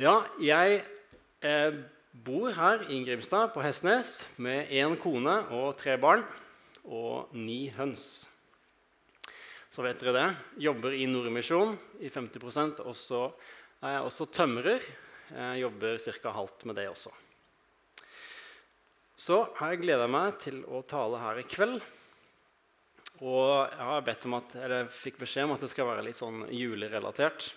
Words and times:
Ja, 0.00 0.22
jeg 0.40 0.78
eh, 1.44 1.74
bor 2.24 2.54
her 2.56 2.86
i 2.88 3.02
Grimstad 3.04 3.50
på 3.52 3.60
Hestnes 3.60 4.22
med 4.40 4.70
én 4.72 4.94
kone 4.96 5.34
og 5.52 5.74
tre 5.76 5.98
barn 6.00 6.22
og 6.88 7.34
ni 7.36 7.66
høns. 7.74 8.22
Så 9.68 9.84
vet 9.84 10.00
dere 10.00 10.14
det. 10.16 10.24
Jobber 10.64 10.96
i 10.96 11.04
Nordmisjon 11.04 11.76
i 12.00 12.08
50% 12.08 12.80
og 12.80 12.96
så 12.96 13.26
er 13.84 13.98
jeg 13.98 14.08
også 14.08 14.30
tømrer. 14.38 14.88
Jeg 15.36 15.62
jobber 15.66 16.00
ca. 16.00 16.34
halvt 16.38 16.68
med 16.70 16.80
det 16.80 16.88
også. 16.94 17.12
Så 19.20 19.42
har 19.60 19.74
jeg 19.74 19.84
gleda 19.84 20.08
meg 20.08 20.40
til 20.40 20.62
å 20.64 20.80
tale 20.80 21.20
her 21.26 21.44
i 21.44 21.48
kveld. 21.50 21.76
Og 23.20 23.68
jeg 23.68 23.88
har 23.92 24.08
bedt 24.08 24.30
om 24.32 24.40
at, 24.40 24.60
eller 24.64 24.88
fikk 24.88 25.20
beskjed 25.26 25.44
om 25.44 25.58
at 25.58 25.68
det 25.68 25.74
skal 25.76 25.92
være 25.92 26.08
litt 26.08 26.24
sånn 26.24 26.46
julerelatert. 26.48 27.52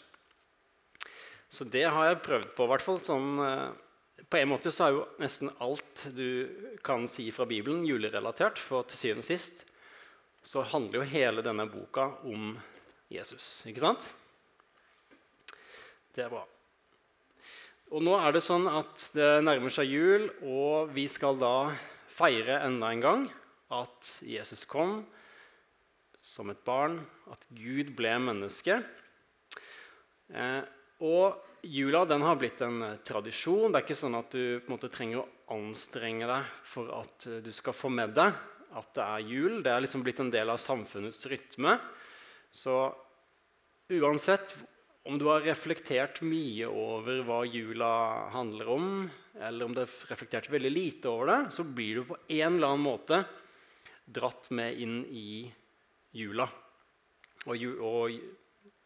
Så 1.53 1.67
det 1.69 1.85
har 1.85 2.07
jeg 2.07 2.23
prøvd 2.25 2.53
på. 2.57 2.65
hvert 2.65 2.81
fall 2.81 3.01
sånn, 3.05 3.37
eh, 3.45 3.71
På 4.29 4.39
en 4.39 4.49
måte 4.49 4.71
så 4.73 4.87
er 4.87 4.91
jo 4.95 5.07
nesten 5.19 5.51
alt 5.61 6.07
du 6.15 6.77
kan 6.81 7.05
si 7.07 7.29
fra 7.29 7.45
Bibelen, 7.45 7.85
julerelatert. 7.85 8.57
For 8.57 8.81
til 8.83 8.97
syvende 8.97 9.21
og 9.21 9.29
sist 9.29 9.65
så 10.43 10.63
handler 10.63 10.99
jo 10.99 11.11
hele 11.11 11.43
denne 11.45 11.67
boka 11.69 12.07
om 12.25 12.57
Jesus. 13.11 13.63
Ikke 13.69 13.83
sant? 13.83 14.09
Det 16.15 16.25
er 16.25 16.33
bra. 16.33 16.43
Og 17.93 18.01
nå 18.01 18.17
er 18.17 18.33
det 18.33 18.41
sånn 18.41 18.65
at 18.67 19.09
det 19.13 19.43
nærmer 19.45 19.69
seg 19.69 19.91
jul, 19.91 20.29
og 20.41 20.89
vi 20.95 21.05
skal 21.07 21.37
da 21.37 21.69
feire 22.09 22.63
enda 22.65 22.89
en 22.89 23.03
gang 23.03 23.27
at 23.69 24.15
Jesus 24.25 24.65
kom 24.65 25.03
som 26.21 26.49
et 26.49 26.63
barn, 26.65 27.03
at 27.29 27.45
Gud 27.53 27.93
ble 27.97 28.17
menneske. 28.17 28.81
Eh, 30.33 30.63
og 31.01 31.65
jula 31.65 32.03
den 32.05 32.21
har 32.21 32.37
blitt 32.39 32.61
en 32.61 32.81
tradisjon. 33.05 33.71
Det 33.71 33.79
er 33.79 33.85
ikke 33.85 33.97
sånn 33.97 34.19
at 34.19 34.33
du 34.33 34.59
på 34.59 34.67
en 34.67 34.75
måte 34.75 34.91
trenger 34.91 35.23
å 35.23 35.29
anstrenge 35.55 36.27
deg 36.29 36.51
for 36.67 36.91
at 37.01 37.27
du 37.43 37.51
skal 37.55 37.75
få 37.77 37.91
med 37.93 38.13
deg 38.17 38.35
at 38.73 38.93
det 38.97 39.05
er 39.05 39.25
jul. 39.29 39.57
Det 39.63 39.71
er 39.71 39.83
liksom 39.83 40.03
blitt 40.05 40.21
en 40.23 40.31
del 40.33 40.51
av 40.53 40.61
samfunnets 40.61 41.25
rytme. 41.29 41.77
Så 42.53 42.77
uansett 43.93 44.55
om 45.03 45.17
du 45.19 45.27
har 45.27 45.43
reflektert 45.43 46.21
mye 46.23 46.67
over 46.69 47.23
hva 47.27 47.41
jula 47.43 47.93
handler 48.33 48.69
om, 48.71 48.85
eller 49.35 49.65
om 49.65 49.73
du 49.75 49.81
har 49.83 49.95
reflektert 50.09 50.49
veldig 50.51 50.71
lite 50.71 51.11
over 51.11 51.31
det, 51.31 51.39
så 51.55 51.65
blir 51.67 51.99
du 51.99 52.05
på 52.07 52.19
en 52.27 52.55
eller 52.55 52.69
annen 52.71 52.85
måte 52.85 53.23
dratt 54.05 54.49
med 54.51 54.79
inn 54.79 55.01
i 55.11 55.43
jula 56.15 56.47
og, 57.45 57.55
ju 57.57 57.73
og 57.83 58.15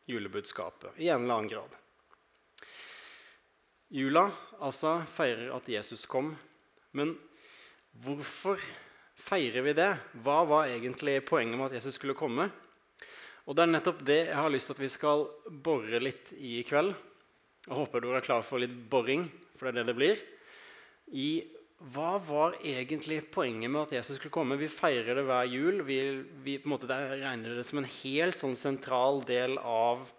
julebudskapet 0.08 0.98
i 1.04 1.10
en 1.10 1.26
eller 1.26 1.36
annen 1.36 1.52
grad. 1.52 1.78
Jula 3.88 4.26
altså 4.60 4.98
feirer 5.08 5.54
at 5.56 5.68
Jesus 5.72 6.04
kom. 6.10 6.34
Men 6.92 7.14
hvorfor 8.04 8.60
feirer 9.16 9.64
vi 9.64 9.74
det? 9.78 9.94
Hva 10.26 10.42
var 10.48 10.68
egentlig 10.68 11.22
poenget 11.28 11.56
med 11.56 11.70
at 11.70 11.78
Jesus 11.80 11.96
skulle 11.96 12.18
komme? 12.18 12.50
Og 13.48 13.56
Det 13.56 13.64
er 13.64 13.72
nettopp 13.72 14.02
det 14.04 14.20
jeg 14.26 14.36
har 14.36 14.52
lyst 14.52 14.68
til 14.68 14.76
at 14.76 14.84
vi 14.84 14.92
skal 14.92 15.24
bore 15.64 16.02
litt 16.04 16.34
i 16.36 16.58
i 16.60 16.66
kveld. 16.68 16.92
Jeg 17.64 17.76
håper 17.80 18.04
du 18.04 18.10
er 18.12 18.26
klar 18.26 18.44
for 18.44 18.60
litt 18.60 18.76
boring, 18.92 19.30
for 19.56 19.68
det 19.68 19.72
er 19.72 19.80
det 19.80 19.88
det 19.94 19.98
blir. 20.02 20.20
I 21.16 21.30
hva 21.94 22.18
var 22.20 22.60
egentlig 22.66 23.22
poenget 23.32 23.72
med 23.72 23.86
at 23.86 23.96
Jesus 24.00 24.18
skulle 24.18 24.36
komme? 24.36 24.60
Vi 24.60 24.68
feirer 24.68 25.16
det 25.16 25.24
hver 25.30 25.48
jul. 25.48 25.84
Vi, 25.88 26.00
vi 26.44 26.60
på 26.60 26.68
en 26.68 26.76
måte 26.76 26.92
regner 26.92 27.56
det 27.56 27.64
som 27.68 27.80
en 27.80 27.92
helt 28.02 28.36
sånn 28.36 28.58
sentral 28.60 29.22
del 29.30 29.56
av 29.62 30.10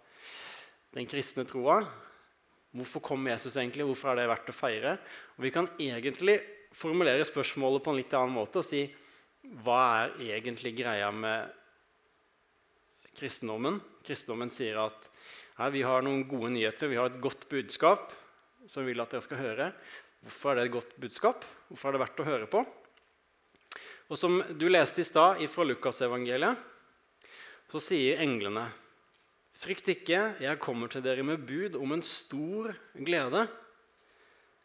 den 0.95 1.05
kristne 1.05 1.45
troa. 1.45 1.83
Hvorfor 2.75 3.01
kom 3.01 3.27
Jesus 3.27 3.55
egentlig? 3.57 3.87
Hvorfor 3.87 4.11
er 4.11 4.21
det 4.21 4.29
verdt 4.29 4.51
å 4.51 4.55
feire? 4.55 4.97
Og 5.37 5.45
Vi 5.47 5.51
kan 5.53 5.69
egentlig 5.79 6.39
formulere 6.75 7.25
spørsmålet 7.25 7.83
på 7.83 7.93
en 7.93 7.97
litt 7.97 8.13
annen 8.13 8.35
måte 8.35 8.61
og 8.61 8.67
si 8.67 8.83
hva 9.63 9.79
er 10.03 10.35
egentlig 10.35 10.75
greia 10.77 11.09
med 11.15 11.49
kristendommen. 13.17 13.79
Kristendommen 14.05 14.51
sier 14.53 14.77
at 14.83 15.09
her, 15.59 15.71
vi 15.73 15.81
har 15.83 16.03
noen 16.05 16.23
gode 16.29 16.51
nyheter, 16.53 16.91
vi 16.91 16.99
har 16.99 17.09
et 17.09 17.21
godt 17.23 17.47
budskap 17.51 18.13
som 18.69 18.85
vi 18.85 18.93
vil 18.93 19.01
at 19.01 19.11
dere 19.11 19.25
skal 19.25 19.41
høre. 19.41 19.71
Hvorfor 20.23 20.51
er 20.51 20.59
det 20.59 20.67
et 20.67 20.75
godt 20.75 20.93
budskap? 21.01 21.47
Hvorfor 21.71 21.89
er 21.89 21.97
det 21.97 22.03
verdt 22.03 22.21
å 22.21 22.27
høre 22.27 22.49
på? 22.51 22.61
Og 24.09 24.17
Som 24.17 24.39
du 24.57 24.67
leste 24.69 25.01
i 25.01 25.07
stad 25.07 25.41
fra 25.49 25.65
Lukasevangeliet, 25.65 26.57
så 27.69 27.81
sier 27.81 28.21
englene 28.23 28.65
Frykt 29.59 29.89
ikke, 29.91 30.19
jeg 30.39 30.59
kommer 30.63 30.87
til 30.87 31.03
dere 31.03 31.23
med 31.27 31.41
bud 31.43 31.73
om 31.75 31.91
en 31.91 32.03
stor 32.05 32.71
glede. 32.95 33.41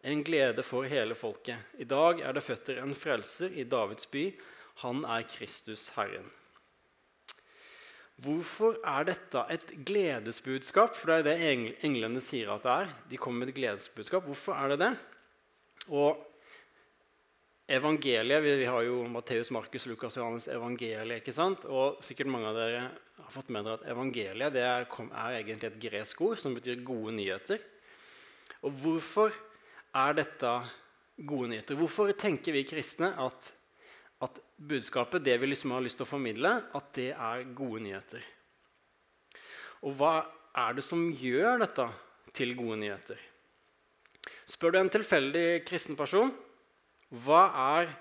En 0.06 0.20
glede 0.22 0.62
for 0.62 0.86
hele 0.86 1.16
folket. 1.18 1.72
I 1.82 1.86
dag 1.88 2.20
er 2.22 2.36
det 2.36 2.44
føtter 2.46 2.78
en 2.78 2.94
frelser 2.94 3.56
i 3.58 3.64
Davids 3.66 4.06
by. 4.06 4.28
Han 4.84 5.02
er 5.02 5.26
Kristus 5.26 5.88
Herren. 5.96 6.28
Hvorfor 8.22 8.78
er 8.86 9.08
dette 9.08 9.42
et 9.50 9.74
gledesbudskap? 9.86 10.94
For 10.94 11.10
det 11.10 11.16
er 11.18 11.26
det 11.26 11.74
englene 11.88 12.22
sier 12.22 12.52
at 12.54 12.62
det 12.62 12.76
er. 12.84 12.94
De 13.10 13.18
kommer 13.18 13.42
med 13.42 13.50
et 13.50 13.58
gledesbudskap. 13.58 14.28
Hvorfor 14.30 14.54
er 14.54 14.76
det 14.76 14.78
det? 14.84 14.92
Og 15.90 16.22
evangeliet, 17.66 18.42
Vi, 18.42 18.56
vi 18.56 18.68
har 18.68 18.82
jo 18.82 19.02
Matteus, 19.08 19.50
Markus, 19.50 19.86
Lukas 19.86 20.16
Johannes 20.16 20.48
evangeliet. 20.48 21.22
ikke 21.22 21.32
sant? 21.32 21.64
Og 21.64 22.04
sikkert 22.04 22.30
mange 22.32 22.50
av 22.50 22.58
dere 22.58 22.84
har 23.18 23.32
fått 23.32 23.50
med 23.50 23.64
dere 23.64 23.80
at 23.80 23.88
evangeliet 23.88 24.52
det 24.52 24.62
er, 24.62 24.86
er 24.86 25.38
egentlig 25.40 25.70
et 25.70 25.82
gresk 25.88 26.20
ord 26.20 26.38
som 26.38 26.54
betyr 26.54 26.84
gode 26.84 27.16
nyheter. 27.16 27.60
Og 28.64 28.72
hvorfor 28.72 29.32
er 29.94 30.16
dette 30.16 30.54
gode 31.16 31.52
nyheter? 31.52 31.76
Hvorfor 31.78 32.12
tenker 32.12 32.52
vi 32.52 32.66
kristne 32.68 33.14
at 33.20 33.52
at 34.24 34.40
budskapet, 34.56 35.24
det 35.24 35.36
vi 35.40 35.50
liksom 35.50 35.74
har 35.74 35.84
lyst 35.84 35.98
til 36.00 36.06
å 36.06 36.12
formidle, 36.14 36.54
at 36.74 36.90
det 36.96 37.10
er 37.12 37.44
gode 37.56 37.82
nyheter. 37.84 38.24
Og 39.84 39.96
hva 39.98 40.14
er 40.64 40.76
det 40.78 40.84
som 40.86 41.02
gjør 41.18 41.60
dette 41.64 41.86
til 42.36 42.54
gode 42.56 42.78
nyheter? 42.80 43.20
Spør 44.48 44.74
du 44.74 44.80
en 44.80 44.92
tilfeldig 44.92 45.64
kristen 45.68 45.98
person 45.98 46.32
hva 47.22 47.44
er 47.78 47.92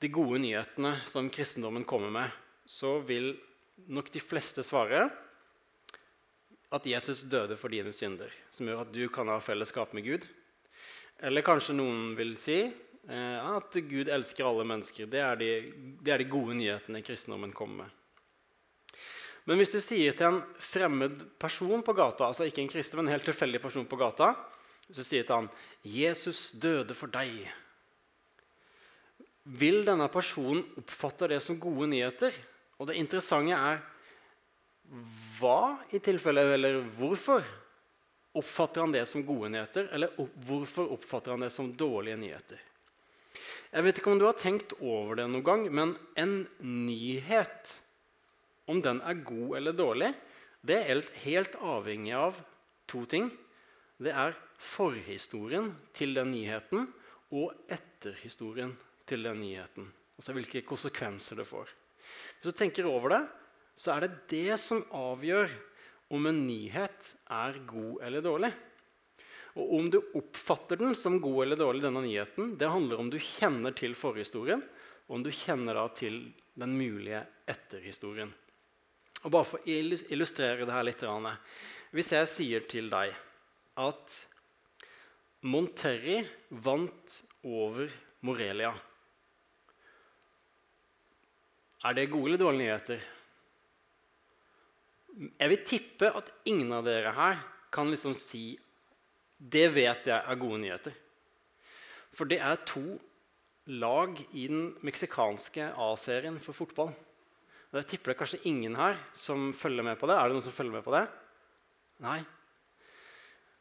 de 0.00 0.10
gode 0.12 0.40
nyhetene 0.42 0.94
som 1.08 1.30
kristendommen 1.32 1.86
kommer 1.88 2.12
med, 2.12 2.36
så 2.68 2.98
vil 3.04 3.32
nok 3.90 4.10
de 4.12 4.20
fleste 4.22 4.64
svare 4.64 5.08
at 6.70 6.86
Jesus 6.86 7.24
døde 7.26 7.56
for 7.58 7.72
dine 7.72 7.92
synder, 7.92 8.30
som 8.52 8.68
gjør 8.68 8.84
at 8.84 8.92
du 8.94 9.02
kan 9.12 9.28
ha 9.32 9.40
fellesskap 9.42 9.96
med 9.96 10.06
Gud. 10.06 10.28
Eller 11.20 11.44
kanskje 11.44 11.74
noen 11.76 12.14
vil 12.16 12.36
si 12.40 12.62
Eh, 13.08 13.56
at 13.56 13.74
Gud 13.88 14.08
elsker 14.08 14.44
alle 14.44 14.66
mennesker. 14.68 15.08
Det 15.10 15.22
er, 15.24 15.38
de, 15.40 15.48
det 16.04 16.12
er 16.12 16.20
de 16.20 16.28
gode 16.30 16.56
nyhetene 16.58 17.02
kristendommen 17.04 17.54
kommer 17.56 17.86
med. 17.86 17.96
Men 19.48 19.58
hvis 19.58 19.72
du 19.72 19.80
sier 19.82 20.14
til 20.14 20.28
en 20.28 20.42
fremmed 20.60 21.24
person 21.40 21.80
på 21.82 21.94
gata, 21.96 22.28
altså 22.28 22.46
ikke 22.46 22.60
en 22.62 22.70
kristen, 22.70 23.00
men 23.00 23.08
en 23.08 23.16
helt 23.16 23.26
tilfeldig 23.26 23.62
person 23.62 23.88
på 23.88 23.98
gata, 23.98 24.34
så 24.90 25.02
sier 25.06 25.24
til 25.24 25.34
han 25.34 25.48
'Jesus 25.82 26.52
døde 26.52 26.94
for 26.94 27.08
deg', 27.08 27.48
vil 29.58 29.82
denne 29.86 30.06
personen 30.12 30.62
oppfatte 30.78 31.28
det 31.30 31.40
som 31.42 31.58
gode 31.60 31.88
nyheter? 31.90 32.34
Og 32.78 32.88
det 32.88 32.98
interessante 33.00 33.56
er 33.56 33.80
hva 35.40 35.80
i 35.94 36.00
tilfelle, 36.02 36.44
eller 36.54 36.80
hvorfor 36.98 37.44
oppfatter 38.36 38.84
han 38.84 38.94
det 38.94 39.04
som 39.10 39.24
gode 39.26 39.50
nyheter, 39.52 39.88
eller 39.94 40.14
hvorfor 40.46 40.90
oppfatter 40.94 41.34
han 41.34 41.44
det 41.46 41.52
som 41.54 41.70
dårlige 41.74 42.18
nyheter? 42.20 42.62
Jeg 43.70 43.86
vet 43.86 44.00
ikke 44.00 44.10
om 44.10 44.18
du 44.18 44.26
har 44.26 44.38
tenkt 44.38 44.74
over 44.80 45.20
det 45.20 45.28
noen 45.30 45.46
gang, 45.46 45.66
men 45.70 45.94
en 46.18 46.34
nyhet, 46.62 47.76
om 48.70 48.82
den 48.82 48.98
er 49.06 49.22
god 49.26 49.56
eller 49.60 49.76
dårlig, 49.76 50.10
det 50.66 50.78
er 50.90 51.04
helt 51.22 51.54
avhengig 51.62 52.14
av 52.18 52.38
to 52.90 53.04
ting. 53.08 53.30
Det 54.00 54.12
er 54.12 54.34
forhistorien 54.60 55.70
til 55.96 56.12
den 56.18 56.32
nyheten 56.34 56.88
og 57.30 57.54
etterhistorien 57.70 58.74
til 59.10 59.26
den 59.26 59.42
nyheten. 59.42 59.90
Altså 60.20 60.34
hvilke 60.36 60.62
konsekvenser 60.66 61.40
det 61.40 61.48
får. 61.48 61.70
Hvis 62.40 62.50
du 62.50 62.56
tenker 62.56 62.88
over 62.88 63.14
det, 63.14 63.20
så 63.78 63.94
er 63.94 64.06
det 64.06 64.24
det 64.32 64.58
som 64.60 64.82
avgjør 64.94 65.52
om 66.12 66.26
en 66.26 66.42
nyhet 66.46 67.14
er 67.30 67.60
god 67.68 68.02
eller 68.06 68.24
dårlig. 68.24 68.50
Og 69.58 69.72
om 69.78 69.88
du 69.90 69.98
oppfatter 70.18 70.78
den 70.78 70.94
som 70.98 71.18
god 71.22 71.44
eller 71.44 71.58
dårlig, 71.58 71.82
denne 71.82 72.02
nyheten, 72.04 72.54
det 72.58 72.70
handler 72.70 73.00
om 73.00 73.10
du 73.10 73.18
kjenner 73.18 73.74
til 73.76 73.96
forhistorien, 73.98 74.62
og 75.08 75.16
om 75.18 75.24
du 75.26 75.30
kjenner 75.34 75.78
da 75.78 75.86
til 75.96 76.20
den 76.60 76.76
mulige 76.78 77.24
etterhistorien. 77.50 78.30
Og 79.24 79.32
Bare 79.32 79.48
for 79.48 79.60
å 79.60 79.78
illustrere 80.14 80.64
det 80.64 80.74
her 80.74 80.86
litt 80.86 81.02
Hvis 81.90 82.12
jeg 82.12 82.28
sier 82.30 82.60
til 82.68 82.88
deg 82.90 83.16
at 83.76 84.20
Monterrey 85.42 86.22
vant 86.50 87.16
over 87.42 87.90
Morelia 88.20 88.72
Er 91.80 91.96
det 91.96 92.10
gode 92.12 92.28
eller 92.28 92.40
dårlige 92.40 92.66
nyheter? 92.66 93.04
Jeg 95.40 95.50
vil 95.52 95.62
tippe 95.66 96.10
at 96.16 96.32
ingen 96.48 96.72
av 96.76 96.84
dere 96.84 97.12
her 97.16 97.38
kan 97.72 97.88
liksom 97.90 98.14
si 98.16 98.58
Det 99.40 99.70
vet 99.72 100.04
jeg 100.04 100.20
er 100.20 100.36
gode 100.36 100.58
nyheter. 100.60 100.92
For 102.12 102.28
det 102.28 102.40
er 102.44 102.58
to 102.68 102.98
lag 103.72 104.18
i 104.36 104.48
den 104.50 104.74
meksikanske 104.84 105.70
A-serien 105.80 106.36
for 106.42 106.52
fotball. 106.52 106.92
Og 107.70 107.78
Jeg 107.78 107.88
tipper 107.92 108.10
det 108.10 108.16
er 108.16 108.20
kanskje 108.20 108.42
ingen 108.50 108.76
her 108.76 108.98
som 109.14 109.54
følger 109.56 109.86
med 109.86 109.96
på 109.96 110.10
det. 110.10 110.18
Er 110.18 110.28
det 110.28 110.36
noen 110.36 110.44
som 110.44 110.52
følger 110.52 110.74
med 110.74 110.84
på 110.84 110.92
det? 110.92 111.06
Nei. 112.04 112.18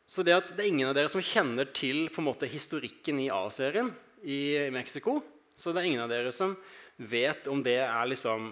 Så 0.09 0.25
det, 0.25 0.33
at 0.33 0.51
det 0.57 0.65
er 0.65 0.71
ingen 0.73 0.89
av 0.89 0.97
dere 0.97 1.11
som 1.13 1.23
kjenner 1.23 1.69
til 1.71 2.09
på 2.09 2.19
en 2.19 2.27
måte 2.27 2.49
historikken 2.49 3.21
i 3.21 3.29
A-serien 3.31 3.93
i 4.25 4.67
Mexico. 4.73 5.19
Så 5.55 5.71
det 5.71 5.83
er 5.83 5.91
ingen 5.91 6.03
av 6.03 6.11
dere 6.11 6.33
som 6.35 6.57
vet 6.99 7.47
om 7.47 7.63
det 7.63 7.79
er 7.81 8.11
liksom 8.11 8.51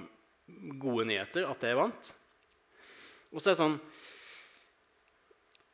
gode 0.79 1.07
nyheter 1.09 1.47
at 1.49 1.63
det 1.63 1.75
vant. 1.77 2.13
Og 3.33 3.41
så 3.41 3.51
er 3.51 3.55
det 3.55 3.59
sånn 3.59 3.79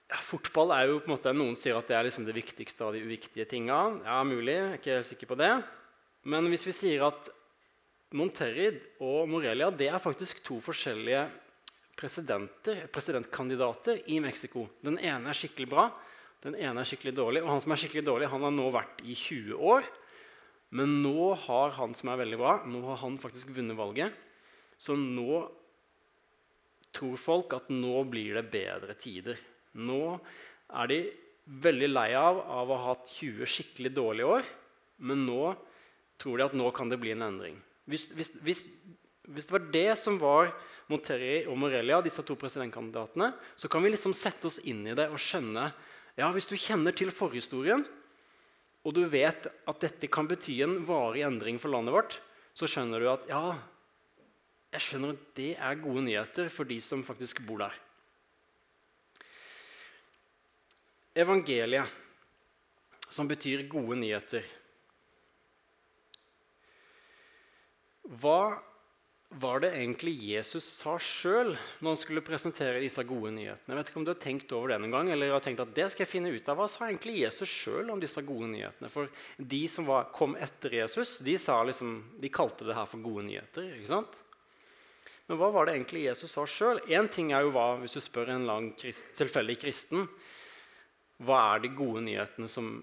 ja, 0.10 0.20
Fotball 0.26 0.74
er 0.76 0.90
jo 0.90 0.98
på 1.02 1.10
en 1.10 1.16
måte, 1.16 1.34
Noen 1.38 1.56
sier 1.58 1.78
at 1.78 1.88
det 1.90 1.98
er 1.98 2.08
liksom 2.08 2.26
det 2.28 2.36
viktigste 2.36 2.86
av 2.86 2.94
de 2.94 3.04
uviktige 3.06 3.48
tinga. 3.50 3.80
Ja, 4.06 4.20
mulig. 4.28 4.58
Jeg 4.58 4.66
er 4.66 4.82
ikke 4.82 4.98
helt 4.98 5.10
sikker 5.10 5.32
på 5.32 5.40
det. 5.40 5.54
Men 6.30 6.50
hvis 6.52 6.66
vi 6.68 6.76
sier 6.76 7.06
at 7.08 7.32
Monterrid 8.14 8.78
og 9.02 9.30
Morelia 9.30 9.72
det 9.74 9.88
er 9.90 10.02
faktisk 10.02 10.44
to 10.46 10.60
forskjellige 10.62 11.24
presidentkandidater 11.98 14.02
i 14.10 14.20
Mexico. 14.22 14.68
Den 14.86 15.00
ene 15.02 15.30
er 15.30 15.38
skikkelig 15.38 15.70
bra, 15.70 15.90
den 16.46 16.56
ene 16.58 16.82
er 16.82 16.90
skikkelig 16.90 17.16
dårlig. 17.18 17.44
Og 17.44 17.50
han 17.54 17.62
som 17.64 17.72
er 17.74 17.82
skikkelig 17.82 18.06
dårlig, 18.06 18.30
han 18.30 18.46
har 18.46 18.54
nå 18.54 18.70
vært 18.74 19.02
i 19.06 19.16
20 19.18 19.58
år. 19.58 19.82
Men 20.74 21.02
nå 21.04 21.34
har 21.46 21.76
han 21.78 21.94
som 21.98 22.10
er 22.10 22.24
veldig 22.24 22.40
bra, 22.40 22.54
nå 22.66 22.82
har 22.88 23.02
han 23.04 23.20
faktisk 23.22 23.52
vunnet 23.54 23.78
valget. 23.78 24.16
Så 24.82 24.96
nå 24.98 25.44
tror 26.94 27.20
folk 27.22 27.54
at 27.58 27.70
nå 27.74 28.02
blir 28.10 28.40
det 28.40 28.50
bedre 28.54 28.96
tider. 28.98 29.38
Nå 29.78 30.18
er 30.74 30.90
de 30.90 31.00
veldig 31.64 31.90
lei 31.92 32.10
av, 32.18 32.40
av 32.42 32.72
å 32.72 32.80
ha 32.80 32.92
hatt 32.94 33.14
20 33.20 33.50
skikkelig 33.50 33.94
dårlige 33.94 34.34
år, 34.40 34.50
men 35.04 35.26
nå 35.28 35.54
tror 36.22 36.40
de 36.40 36.46
at 36.48 36.58
nå 36.58 36.70
kan 36.76 36.92
det 36.92 37.00
bli 37.02 37.14
en 37.14 37.26
endring. 37.26 37.58
Hvis, 37.90 38.08
hvis, 38.16 38.32
hvis, 38.46 38.62
hvis 39.28 39.50
det 39.50 39.56
var 39.56 39.66
det 39.74 39.90
som 40.00 40.20
var 40.22 40.54
Monterrey 40.92 41.44
og 41.50 41.58
Morelia, 41.60 42.00
disse 42.04 42.24
to 42.26 42.38
presidentkandidatene, 42.40 43.34
så 43.60 43.70
kan 43.72 43.84
vi 43.84 43.92
liksom 43.92 44.16
sette 44.16 44.48
oss 44.50 44.62
inn 44.64 44.86
i 44.88 44.96
det 44.98 45.10
og 45.12 45.22
skjønne 45.22 45.72
ja, 46.14 46.28
Hvis 46.30 46.46
du 46.46 46.54
kjenner 46.54 46.94
til 46.94 47.10
forhistorien, 47.10 47.82
og 48.84 48.96
du 48.96 49.04
vet 49.08 49.48
at 49.48 49.84
dette 49.84 50.10
kan 50.12 50.28
bety 50.28 50.58
en 50.66 50.82
varig 50.88 51.24
endring 51.24 51.60
for 51.62 51.72
landet 51.72 51.96
vårt, 51.96 52.18
så 52.54 52.68
skjønner 52.70 53.00
du 53.00 53.08
at 53.12 53.30
ja, 53.32 53.44
jeg 54.74 54.86
skjønner 54.88 55.16
at 55.16 55.26
det 55.38 55.52
er 55.56 55.82
gode 55.82 56.04
nyheter 56.06 56.50
for 56.52 56.68
de 56.68 56.80
som 56.84 57.06
faktisk 57.06 57.44
bor 57.48 57.64
der. 57.64 57.78
Evangeliet, 61.24 61.88
som 63.14 63.30
betyr 63.30 63.68
gode 63.70 64.00
nyheter. 64.02 64.46
Hva 68.04 68.58
var 69.40 69.64
det 69.64 69.72
egentlig 69.74 70.14
Jesus 70.28 70.66
sa 70.78 70.96
sjøl 71.02 71.54
når 71.82 71.88
han 71.88 72.00
skulle 72.00 72.24
presentere 72.26 72.82
disse 72.84 73.04
gode 73.08 73.32
nyhetene? 73.36 73.72
Jeg 73.72 73.80
vet 73.80 73.90
ikke 73.92 74.00
om 74.02 74.06
du 74.08 74.12
har 74.14 74.20
tenkt 74.22 74.54
over 74.56 74.74
det 74.74 74.80
noen 74.84 74.94
gang, 74.94 75.12
eller 75.14 75.34
har 75.34 75.44
tenkt 75.46 75.64
at 75.64 75.74
det 75.76 75.88
skal 75.92 76.06
jeg 76.06 76.12
finne 76.12 76.34
ut 76.34 76.52
av. 76.52 76.60
Hva 76.60 76.68
sa 76.72 76.88
egentlig 76.88 77.20
Jesus 77.22 77.50
sjøl 77.50 77.90
om 77.94 78.02
disse 78.02 78.22
gode 78.26 78.52
nyhetene? 78.52 78.92
For 78.94 79.10
de 79.38 79.62
som 79.72 79.88
var, 79.90 80.12
kom 80.16 80.38
etter 80.38 80.78
Jesus, 80.80 81.18
de, 81.26 81.38
liksom, 81.38 81.96
de, 82.22 82.34
kalte 82.34 82.68
det 82.68 82.78
her 82.78 82.90
for 82.90 83.04
gode 83.06 83.26
nyheter. 83.30 83.74
ikke 83.80 83.94
sant? 83.94 84.22
Men 85.30 85.40
hva 85.40 85.50
var 85.56 85.68
det 85.68 85.78
egentlig 85.78 86.06
Jesus 86.08 86.36
sa 86.36 86.46
sjøl? 86.50 86.84
Én 86.92 87.10
ting 87.12 87.32
er 87.34 87.46
jo 87.46 87.54
hva, 87.56 87.74
hvis 87.82 87.98
du 87.98 88.04
spør 88.04 88.36
en 88.36 88.50
lang 88.50 88.74
krist, 88.80 89.14
tilfeldig 89.18 89.60
kristen 89.62 90.08
hva 91.24 91.40
er 91.54 91.64
de 91.64 91.72
gode 91.76 92.02
nyhetene 92.04 92.50
som 92.52 92.74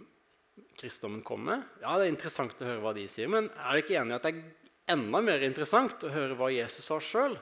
kristendommen 0.80 1.24
kommer 1.26 1.56
med? 1.56 1.68
Ja, 1.82 1.98
Det 1.98 2.06
er 2.06 2.14
interessant 2.14 2.62
å 2.62 2.68
høre 2.68 2.82
hva 2.84 2.94
de 2.96 3.06
sier, 3.10 3.28
men 3.28 3.50
er 3.50 3.76
du 3.76 3.82
ikke 3.82 3.98
enig 4.00 4.14
i 4.14 4.16
at 4.16 4.26
det 4.26 4.32
er 4.32 4.42
enda 4.90 5.22
mer 5.24 5.44
interessant 5.46 6.02
å 6.04 6.12
høre 6.12 6.36
hva 6.38 6.50
Jesus 6.52 6.88
sa 6.90 6.98
sjøl? 7.02 7.36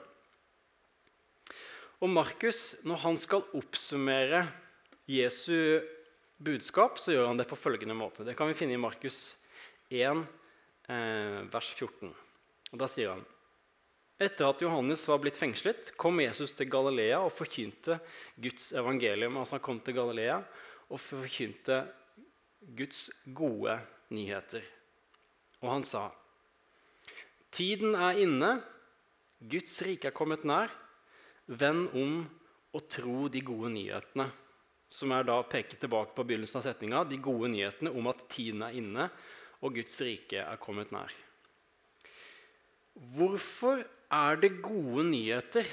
Og 1.98 2.12
Markus, 2.12 2.78
når 2.86 3.02
han 3.02 3.18
skal 3.18 3.46
oppsummere 3.58 4.44
Jesu 5.10 5.80
budskap, 6.38 7.00
så 7.02 7.16
gjør 7.16 7.32
han 7.32 7.40
det 7.40 7.48
på 7.50 7.58
følgende 7.58 7.96
måte. 7.98 8.26
Det 8.26 8.36
kan 8.38 8.50
vi 8.50 8.56
finne 8.58 8.76
i 8.76 8.80
Markus 8.80 9.38
1, 9.90 10.22
eh, 10.86 11.40
vers 11.50 11.72
14. 11.74 12.14
Og 12.72 12.78
Da 12.78 12.86
sier 12.86 13.16
han 13.16 13.26
etter 14.18 14.48
at 14.50 14.62
Johannes 14.62 15.04
var 15.06 15.20
blitt 15.22 15.38
fengslet, 15.38 15.92
kom 15.96 16.18
Jesus 16.18 16.50
til 16.58 16.66
Galilea 16.70 17.20
og 17.22 17.30
forkynte 17.30 18.00
Guds 18.34 18.72
evangelium. 18.74 19.36
Altså 19.38 19.56
Han 19.56 19.62
kom 19.62 19.78
til 19.80 19.94
Galilea 19.94 20.40
og 20.90 20.98
forkynte 20.98 21.84
Guds 22.74 23.08
gode 23.30 23.78
nyheter. 24.10 24.64
Og 25.62 25.70
han 25.70 25.86
sa, 25.86 26.08
'Tiden 27.50 27.94
er 27.94 28.18
inne, 28.20 28.50
Guds 29.40 29.80
rike 29.86 30.10
er 30.10 30.16
kommet 30.16 30.44
nær. 30.44 30.72
Vend 31.48 31.88
om 31.96 32.20
og 32.76 32.88
tro 32.92 33.28
de 33.32 33.40
gode 33.40 33.72
nyhetene.' 33.72 34.30
Som 34.88 35.12
er 35.12 35.26
da 35.28 35.42
peker 35.44 35.76
tilbake 35.76 36.14
på 36.16 36.24
begynnelsen 36.24 36.62
av 36.62 36.64
setninga, 36.64 37.02
de 37.04 37.18
gode 37.20 37.50
nyhetene 37.52 37.92
om 37.92 38.06
at 38.08 38.22
tiden 38.32 38.62
er 38.64 38.76
inne, 38.78 39.10
og 39.60 39.74
Guds 39.76 39.98
rike 40.00 40.40
er 40.40 40.60
kommet 40.62 40.94
nær. 40.94 41.12
Hvorfor 42.96 43.82
er 43.84 44.40
det 44.40 44.62
gode 44.64 45.04
nyheter 45.10 45.68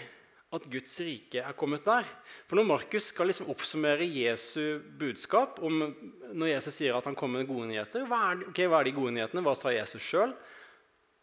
at 0.56 0.68
Guds 0.72 0.98
rike 1.00 1.40
er 1.40 1.56
kommet 1.56 1.88
nær? 1.88 2.04
For 2.48 2.60
Når 2.60 2.68
Markus 2.68 3.08
skal 3.14 3.32
liksom 3.32 3.50
oppsummere 3.54 4.04
Jesu 4.04 4.84
budskap, 5.00 5.64
om, 5.64 5.96
når 6.34 6.52
Jesus 6.52 6.82
sier 6.82 6.98
at 6.98 7.08
han 7.08 7.16
kommer 7.16 7.40
med 7.40 7.48
gode 7.48 7.70
nyheter, 7.72 8.04
hva 8.10 8.34
er, 8.34 8.44
okay, 8.50 8.68
hva 8.68 8.84
er 8.84 8.90
de 8.90 8.98
gode 9.00 9.16
nyhetene? 9.16 9.46
Hva 9.46 9.56
sa 9.56 9.72
Jesus 9.72 10.04
sjøl? 10.04 10.36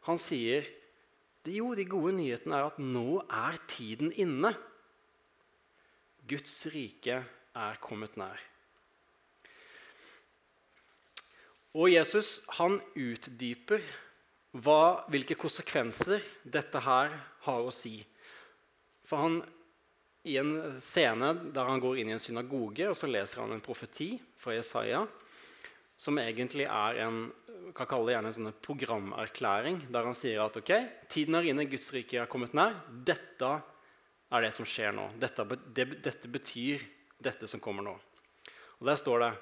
Han 0.06 0.18
sier 0.18 0.66
jo, 1.42 1.72
de 1.74 1.84
gode 1.90 2.12
nyhetene 2.14 2.58
er 2.58 2.68
at 2.70 2.78
nå 2.78 3.22
er 3.26 3.58
tiden 3.70 4.12
inne. 4.14 4.52
Guds 6.30 6.54
rike 6.70 7.18
er 7.58 7.80
kommet 7.82 8.14
nær. 8.20 8.38
Og 11.72 11.88
Jesus 11.90 12.42
han 12.58 12.76
utdyper 12.94 13.82
hva, 14.52 15.04
hvilke 15.08 15.36
konsekvenser 15.40 16.22
dette 16.44 16.82
her 16.84 17.14
har 17.46 17.64
å 17.64 17.72
si. 17.72 17.96
For 19.08 19.24
han, 19.24 19.40
I 20.28 20.36
en 20.38 20.52
scene 20.84 21.32
der 21.50 21.66
han 21.66 21.80
går 21.82 22.02
inn 22.02 22.12
i 22.12 22.14
en 22.14 22.22
synagoge 22.22 22.86
og 22.90 22.94
så 22.98 23.08
leser 23.10 23.42
han 23.42 23.56
en 23.56 23.64
profeti 23.64 24.12
fra 24.38 24.54
Jesaja, 24.54 25.06
som 25.96 26.18
egentlig 26.18 26.66
er 26.66 27.04
en 27.06 27.24
kan 27.76 27.88
kalle 27.88 28.08
det 28.08 28.16
gjerne 28.16 28.30
en 28.30 28.36
sånn 28.36 28.54
programerklæring, 28.64 29.78
der 29.92 30.08
han 30.08 30.16
sier 30.16 30.42
at 30.44 30.56
ok, 30.58 30.72
tiden 31.12 31.38
er 31.38 31.46
inne, 31.48 31.68
Guds 31.70 31.92
rike 31.94 32.18
er 32.20 32.30
kommet 32.30 32.56
nær. 32.56 32.74
Dette 32.90 33.52
er 34.32 34.44
det 34.44 34.52
som 34.56 34.66
skjer 34.68 34.94
nå. 34.96 35.08
Dette, 35.20 35.46
det, 35.76 35.86
dette 36.04 36.30
betyr 36.32 36.82
dette 37.22 37.48
som 37.48 37.62
kommer 37.62 37.86
nå. 37.86 37.96
Og 38.80 38.88
Der 38.88 38.98
står 38.98 39.22
det 39.22 39.32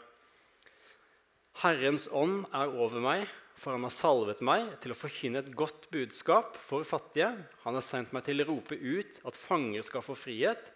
Herrens 1.60 2.06
ånd 2.12 2.44
er 2.56 2.72
over 2.72 3.02
meg, 3.04 3.24
for 3.60 3.76
han 3.76 3.84
har 3.84 3.92
salvet 3.92 4.40
meg 4.46 4.70
til 4.80 4.94
å 4.94 4.96
forkynne 4.96 5.42
et 5.42 5.50
godt 5.56 5.90
budskap 5.92 6.56
for 6.56 6.86
fattige. 6.88 7.32
Han 7.66 7.76
har 7.76 7.84
sendt 7.84 8.14
meg 8.16 8.24
til 8.24 8.40
å 8.40 8.46
rope 8.48 8.78
ut 8.78 9.18
at 9.28 9.36
fanger 9.36 9.84
skal 9.84 10.04
få 10.04 10.16
frihet, 10.16 10.70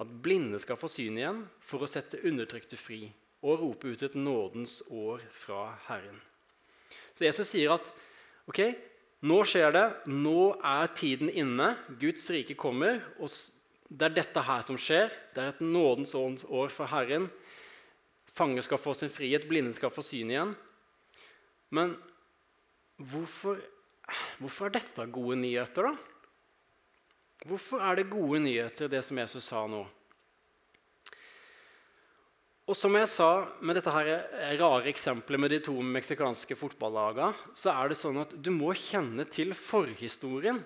at 0.00 0.14
blinde 0.24 0.58
skal 0.62 0.78
få 0.80 0.88
syn 0.90 1.20
igjen, 1.20 1.42
for 1.60 1.84
å 1.84 1.90
sette 1.90 2.22
undertrykte 2.24 2.78
fri, 2.80 3.02
og 3.44 3.60
rope 3.60 3.92
ut 3.92 4.02
et 4.02 4.16
nådens 4.16 4.80
år 4.88 5.22
fra 5.36 5.74
Herren. 5.88 6.16
Så 7.14 7.26
Jesus 7.26 7.52
sier 7.52 7.74
at 7.76 7.90
ok, 8.48 8.60
nå 9.24 9.40
skjer 9.48 9.74
det, 9.74 9.84
nå 10.10 10.54
er 10.64 10.90
tiden 10.96 11.30
inne, 11.30 11.74
Guds 12.00 12.26
rike 12.32 12.56
kommer. 12.58 13.02
og 13.20 13.28
Det 13.88 14.08
er 14.08 14.16
dette 14.16 14.44
her 14.44 14.64
som 14.66 14.78
skjer. 14.80 15.12
Det 15.34 15.42
er 15.42 15.52
et 15.52 15.62
nådens 15.62 16.14
år 16.16 16.72
fra 16.72 16.88
Herren. 16.90 17.28
Fanger 18.34 18.64
skal 18.66 18.80
få 18.80 18.96
sin 18.98 19.12
frihet, 19.12 19.46
blinde 19.48 19.72
skal 19.76 19.92
få 19.94 20.02
syn 20.02 20.32
igjen. 20.32 20.56
Men 21.70 21.94
hvorfor, 22.98 23.60
hvorfor 24.40 24.66
er 24.66 24.76
dette 24.80 25.06
gode 25.12 25.38
nyheter, 25.38 25.92
da? 25.92 25.94
Hvorfor 27.44 27.82
er 27.84 28.00
det 28.00 28.10
gode 28.10 28.40
nyheter, 28.40 28.88
det 28.88 29.04
som 29.04 29.18
Jesus 29.20 29.44
sa 29.52 29.66
nå? 29.68 29.84
Og 32.64 32.76
som 32.78 32.94
jeg 32.96 33.08
sa 33.12 33.44
med 33.60 33.76
dette 33.76 33.92
her 33.92 34.08
rare 34.56 34.88
eksempelet 34.88 35.40
med 35.42 35.52
de 35.52 35.58
to 35.66 35.74
meksikanske 35.84 36.56
fotballagene, 36.56 37.34
så 37.52 37.74
er 37.74 37.90
det 37.90 37.98
sånn 38.00 38.22
at 38.22 38.30
du 38.40 38.48
må 38.56 38.72
kjenne 38.72 39.26
til 39.28 39.52
forhistorien 39.52 40.62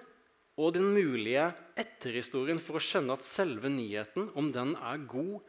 og 0.58 0.76
den 0.76 0.92
mulige 0.94 1.48
etterhistorien 1.78 2.60
for 2.62 2.78
å 2.78 2.82
skjønne 2.82 3.16
at 3.18 3.26
selve 3.26 3.70
nyheten, 3.70 4.28
om 4.38 4.50
den 4.54 4.76
er 4.78 5.02
god 5.10 5.40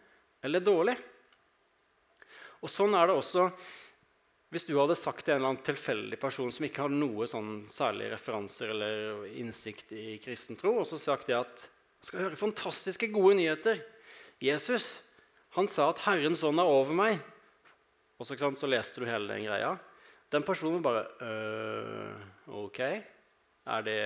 eller 0.45 0.63
dårlig. 0.65 0.95
Og 2.65 2.73
Sånn 2.73 2.97
er 2.97 3.09
det 3.09 3.17
også 3.19 3.45
hvis 4.49 4.65
du 4.65 4.73
hadde 4.79 4.97
sagt 4.97 5.27
til 5.27 5.35
en 5.35 5.43
eller 5.43 5.51
annen 5.51 5.65
tilfeldig 5.65 6.17
person 6.17 6.49
som 6.49 6.65
ikke 6.65 6.87
har 6.87 6.93
noe 6.93 7.27
sånn 7.29 7.67
særlige 7.69 8.15
referanser 8.15 8.71
eller 8.73 9.27
innsikt 9.37 9.93
i 9.93 10.15
kristen 10.23 10.57
tro, 10.57 10.79
og 10.81 10.89
så 10.89 10.97
sagt 10.97 11.29
det 11.29 11.37
at 11.37 11.67
skal 12.01 12.23
høre 12.23 12.39
fantastiske, 12.39 13.11
gode 13.13 13.35
nyheter. 13.37 13.83
Jesus 14.41 14.95
Han 15.57 15.67
sa 15.67 15.89
at 15.89 16.01
'Herrens 16.05 16.43
ånd 16.43 16.59
er 16.59 16.69
over 16.69 16.93
meg'. 16.93 17.19
Og 18.19 18.25
så, 18.25 18.35
så 18.35 18.67
leste 18.67 19.01
du 19.01 19.07
hele 19.07 19.27
den 19.33 19.45
greia. 19.47 19.77
Den 20.31 20.43
personen 20.43 20.83
bare 20.83 21.07
øh, 21.21 22.15
OK. 22.47 22.79
Er 22.79 23.81
det 23.81 23.99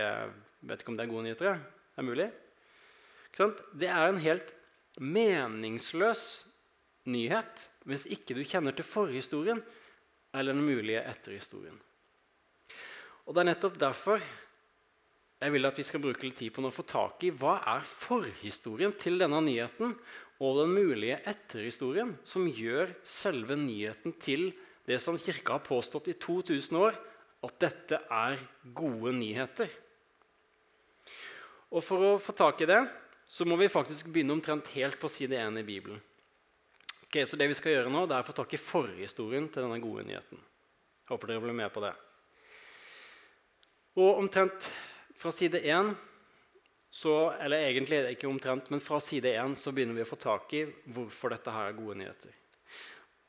Vet 0.63 0.79
ikke 0.79 0.93
om 0.93 0.97
det 0.97 1.03
er 1.03 1.11
gode 1.11 1.23
nyheter. 1.23 1.57
Det 1.59 1.99
er 1.99 2.07
mulig. 2.07 2.31
Det 3.75 3.89
er 3.89 4.07
en 4.07 4.21
helt 4.23 4.53
meningsløs 5.01 6.47
nyhet 7.09 7.65
hvis 7.89 8.05
ikke 8.05 8.37
du 8.37 8.45
kjenner 8.47 8.71
til 8.71 8.85
forhistorien 8.87 9.59
eller 10.33 10.55
den 10.55 10.63
mulige 10.63 11.03
etterhistorien. 11.03 11.75
Og 13.25 13.35
Det 13.35 13.41
er 13.41 13.49
nettopp 13.51 13.79
derfor 13.79 14.23
jeg 15.43 15.51
vil 15.51 15.67
at 15.67 15.75
vi 15.75 15.83
skal 15.83 15.99
bruke 15.99 16.23
litt 16.23 16.37
tid 16.39 16.53
på 16.55 16.63
å 16.63 16.71
få 16.71 16.85
tak 16.87 17.23
i 17.27 17.33
hva 17.35 17.57
er 17.73 17.83
forhistorien 17.83 18.93
til 18.95 19.17
denne 19.19 19.41
nyheten 19.43 19.91
og 20.41 20.59
den 20.61 20.73
mulige 20.73 21.19
etterhistorien 21.29 22.15
som 22.27 22.47
gjør 22.49 22.95
selve 23.05 23.57
nyheten 23.59 24.15
til 24.21 24.51
det 24.87 24.99
som 25.01 25.17
Kirka 25.19 25.57
har 25.57 25.65
påstått 25.65 26.09
i 26.11 26.17
2000 26.19 26.79
år, 26.79 26.97
at 27.43 27.59
dette 27.59 27.99
er 28.11 28.39
gode 28.75 29.13
nyheter. 29.15 29.69
Og 31.73 31.83
For 31.83 32.13
å 32.13 32.17
få 32.21 32.35
tak 32.37 32.61
i 32.63 32.69
det 32.69 32.81
så 33.27 33.45
må 33.47 33.57
vi 33.57 33.71
faktisk 33.71 34.11
begynne 34.13 34.35
omtrent 34.35 34.67
helt 34.75 34.99
på 34.99 35.09
side 35.09 35.37
1 35.39 35.61
i 35.61 35.65
Bibelen. 35.67 36.01
Ok, 37.07 37.21
så 37.25 37.37
det 37.39 37.47
vi 37.49 37.57
skal 37.57 37.75
gjøre 37.75 37.93
nå, 37.93 38.05
det 38.09 38.17
er 38.17 38.25
å 38.25 38.27
få 38.27 38.35
tak 38.35 38.53
i 38.55 38.61
forhistorien 38.61 39.47
til 39.49 39.65
denne 39.65 39.79
gode 39.81 40.03
nyheten. 40.07 40.39
Håper 41.09 41.31
dere 41.31 41.43
blir 41.43 41.55
med 41.57 41.71
på 41.73 41.83
det. 41.83 41.93
Og 44.01 44.19
omtrent 44.21 44.69
fra 45.19 45.31
side 45.33 45.61
1 45.61 45.93
så, 46.93 47.33
Eller 47.41 47.57
egentlig 47.57 48.03
ikke 48.13 48.27
omtrent, 48.29 48.69
men 48.69 48.81
fra 48.83 48.99
side 49.01 49.31
1 49.33 49.55
så 49.57 49.71
begynner 49.73 49.97
vi 49.97 50.03
å 50.05 50.09
få 50.11 50.17
tak 50.21 50.51
i 50.53 50.59
hvorfor 50.93 51.33
dette 51.33 51.49
her 51.49 51.71
er 51.71 51.77
gode 51.77 51.97
nyheter. 51.97 52.35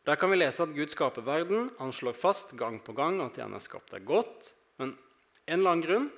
Der 0.05 0.19
kan 0.21 0.29
vi 0.29 0.37
lese 0.37 0.67
at 0.67 0.75
Gud 0.77 0.93
skaper 0.93 1.25
verden. 1.25 1.71
Han 1.79 1.95
slår 1.97 2.13
fast 2.13 2.53
gang 2.61 2.77
på 2.85 2.93
gang 2.93 3.23
at 3.25 3.41
han 3.41 3.57
er 3.57 3.65
skapt 3.65 3.97
er 3.97 4.05
godt. 4.05 4.51
Men 4.77 4.93
en 5.47 5.57
eller 5.57 5.71
annen 5.71 5.87
grunn 5.87 6.11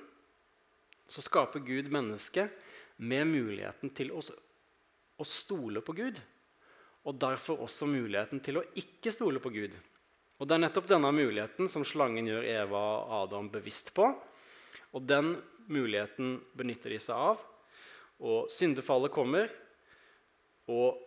så 1.07 1.23
skaper 1.23 1.63
Gud 1.63 1.87
mennesket 1.87 2.51
med 2.99 3.31
muligheten 3.31 3.95
til 3.95 4.11
å, 4.11 4.19
å 4.19 5.31
stole 5.31 5.79
på 5.79 5.95
Gud. 5.95 6.19
Og 7.07 7.15
derfor 7.15 7.63
også 7.63 7.87
muligheten 7.87 8.43
til 8.43 8.59
å 8.59 8.67
ikke 8.75 9.13
stole 9.15 9.39
på 9.39 9.55
Gud. 9.55 9.79
Og 10.35 10.51
Det 10.51 10.57
er 10.57 10.65
nettopp 10.67 10.91
denne 10.91 11.15
muligheten 11.15 11.71
som 11.71 11.87
slangen 11.87 12.27
gjør 12.27 12.43
Eva 12.43 12.87
og 12.97 13.19
Adam 13.23 13.47
bevisst 13.55 13.95
på. 13.95 14.11
Og 14.91 15.07
den 15.07 15.37
muligheten 15.71 16.39
benytter 16.57 16.93
de 16.93 17.01
seg 17.01 17.27
av. 17.33 17.43
Og 18.19 18.47
syndefallet 18.51 19.13
kommer. 19.13 19.51
Og 20.67 20.97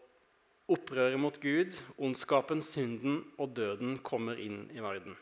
opprøret 0.71 1.19
mot 1.21 1.37
Gud, 1.43 1.75
ondskapen, 1.99 2.63
synden 2.63 3.25
og 3.41 3.57
døden 3.57 3.99
kommer 4.07 4.39
inn 4.39 4.69
i 4.73 4.83
verden. 4.83 5.17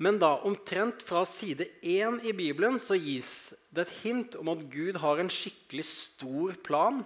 Men 0.00 0.16
da, 0.18 0.32
omtrent 0.48 1.02
fra 1.04 1.22
side 1.28 1.66
1 1.84 2.24
i 2.24 2.32
Bibelen 2.36 2.78
så 2.80 2.96
gis 2.96 3.52
det 3.68 3.84
et 3.84 3.96
hint 4.00 4.36
om 4.40 4.48
at 4.52 4.64
Gud 4.72 4.96
har 5.02 5.20
en 5.20 5.30
skikkelig 5.30 5.84
stor 5.86 6.56
plan 6.64 7.02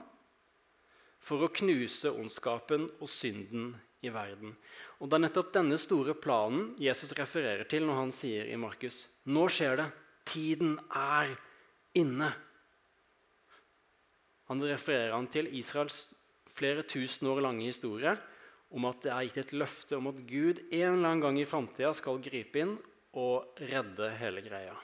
for 1.24 1.42
å 1.44 1.50
knuse 1.58 2.12
ondskapen 2.12 2.86
og 3.00 3.10
synden 3.10 3.72
i 4.04 4.12
verden. 4.14 4.54
Og 5.00 5.10
Det 5.10 5.18
er 5.18 5.24
nettopp 5.26 5.52
denne 5.56 5.78
store 5.80 6.14
planen 6.14 6.74
Jesus 6.80 7.12
refererer 7.18 7.66
til 7.68 7.86
når 7.88 8.00
han 8.02 8.14
sier 8.14 8.48
i 8.48 8.60
Markus 8.60 9.06
Nå 9.26 9.48
skjer 9.52 9.80
det. 9.80 9.88
Tiden 10.24 10.78
er 10.90 11.34
inne. 11.96 12.30
Han 14.50 14.62
refererer 14.64 15.14
han 15.14 15.28
til 15.30 15.48
Israels 15.56 16.14
flere 16.54 16.84
tusen 16.86 17.28
år 17.30 17.42
lange 17.44 17.66
historie 17.66 18.14
om 18.74 18.88
at 18.88 19.04
det 19.04 19.12
er 19.12 19.26
gitt 19.28 19.40
et 19.44 19.54
løfte 19.56 19.98
om 19.98 20.08
at 20.10 20.22
Gud 20.26 20.60
en 20.64 20.96
eller 20.96 21.08
annen 21.08 21.22
gang 21.22 21.38
i 21.38 21.46
framtida 21.48 21.92
skal 21.94 22.22
gripe 22.22 22.62
inn 22.64 22.74
og 23.14 23.60
redde 23.70 24.10
hele 24.18 24.42
greia. 24.42 24.74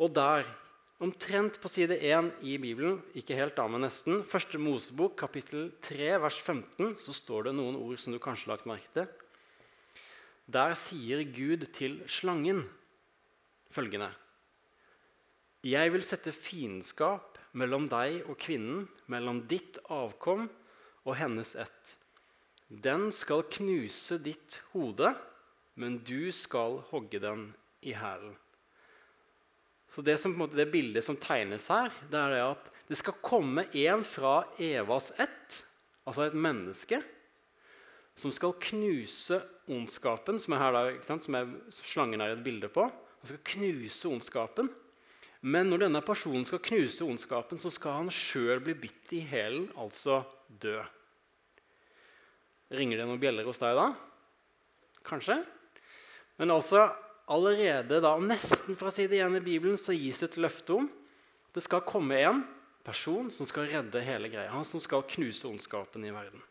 Og 0.00 0.12
der, 0.16 0.46
omtrent 1.00 1.58
på 1.60 1.68
side 1.72 1.98
1 2.00 2.30
i 2.48 2.56
Bibelen, 2.60 2.98
ikke 3.16 3.36
helt 3.36 3.56
da, 3.56 3.66
men 3.68 3.84
nesten, 3.84 4.22
første 4.24 4.60
Mosebok, 4.60 5.16
kapittel 5.20 5.70
3, 5.84 6.14
vers 6.24 6.40
15, 6.40 6.96
så 7.00 7.14
står 7.16 7.48
det 7.48 7.56
noen 7.56 7.76
ord 7.80 8.00
som 8.00 8.16
du 8.16 8.20
kanskje 8.20 8.48
har 8.48 8.56
lagt 8.56 8.68
merke 8.68 8.92
til. 8.96 9.08
Der 10.48 10.76
sier 10.78 11.24
Gud 11.28 11.66
til 11.76 11.98
slangen 12.08 12.64
følgende 13.72 14.10
Jeg 15.66 15.92
vil 15.92 16.04
sette 16.06 16.32
fiendskap 16.34 17.38
mellom 17.56 17.88
deg 17.90 18.26
og 18.28 18.36
kvinnen, 18.38 18.84
mellom 19.10 19.42
ditt 19.48 19.78
avkom 19.90 20.46
og 21.06 21.14
hennes 21.18 21.54
ett. 21.58 21.96
Den 22.68 23.08
skal 23.14 23.46
knuse 23.50 24.18
ditt 24.22 24.60
hode, 24.72 25.12
men 25.78 26.00
du 26.04 26.32
skal 26.34 26.80
hogge 26.90 27.20
den 27.22 27.48
i 27.86 27.94
hælen. 27.96 28.34
Så 29.88 30.02
det, 30.02 30.18
som, 30.18 30.34
måte, 30.34 30.58
det, 30.58 30.68
bildet 30.72 31.04
som 31.06 31.18
tegnes 31.20 31.68
her, 31.70 31.92
det 32.10 32.18
er 32.18 32.34
det 32.34 32.42
at 32.42 32.72
det 32.90 32.98
skal 32.98 33.18
komme 33.22 33.66
en 33.70 34.02
fra 34.06 34.40
Evas 34.62 35.12
ett, 35.18 35.60
altså 36.06 36.26
et 36.26 36.36
menneske, 36.38 37.00
som 38.16 38.32
skal 38.34 38.56
knuse 38.62 39.38
ondskapen, 39.70 40.40
som 40.40 40.56
er 40.56 40.62
her 40.62 40.74
da, 40.74 40.84
som, 41.06 41.38
er, 41.38 41.50
slangen 41.70 42.22
er 42.24 42.34
et 42.34 42.44
bilde 42.44 42.70
på. 42.72 42.86
Han 43.26 43.32
skal 43.32 43.56
knuse 43.58 44.06
ondskapen. 44.06 44.68
Men 45.42 45.66
når 45.66 45.86
denne 45.86 46.02
personen 46.06 46.44
skal 46.46 46.60
knuse 46.62 47.02
ondskapen, 47.02 47.58
så 47.58 47.72
skal 47.74 48.04
han 48.04 48.12
sjøl 48.14 48.60
bli 48.62 48.76
bitt 48.86 49.10
i 49.18 49.24
hælen, 49.26 49.66
altså 49.74 50.20
dø. 50.46 50.78
Ringer 52.70 53.02
det 53.02 53.08
noen 53.08 53.18
bjeller 53.22 53.46
hos 53.46 53.58
deg 53.62 53.74
da? 53.78 53.88
Kanskje? 55.06 55.40
Men 56.38 56.54
altså, 56.54 56.86
allerede 57.26 57.98
da, 58.02 58.14
nesten 58.22 58.78
fra 58.78 58.94
side 58.94 59.18
1 59.18 59.40
i 59.40 59.42
Bibelen 59.42 59.78
så 59.78 59.94
gis 59.94 60.22
det 60.22 60.32
et 60.32 60.40
løfte 60.46 60.78
om 60.78 60.86
at 60.86 61.58
det 61.58 61.66
skal 61.66 61.82
komme 61.86 62.22
en 62.22 62.46
person 62.86 63.26
som 63.34 63.50
skal 63.50 63.66
redde 63.74 64.06
hele 64.06 64.30
greia. 64.30 64.54
Han 64.54 64.66
som 64.66 64.82
skal 64.82 65.06
knuse 65.10 65.50
ondskapen 65.50 66.06
i 66.06 66.14
verden. 66.14 66.42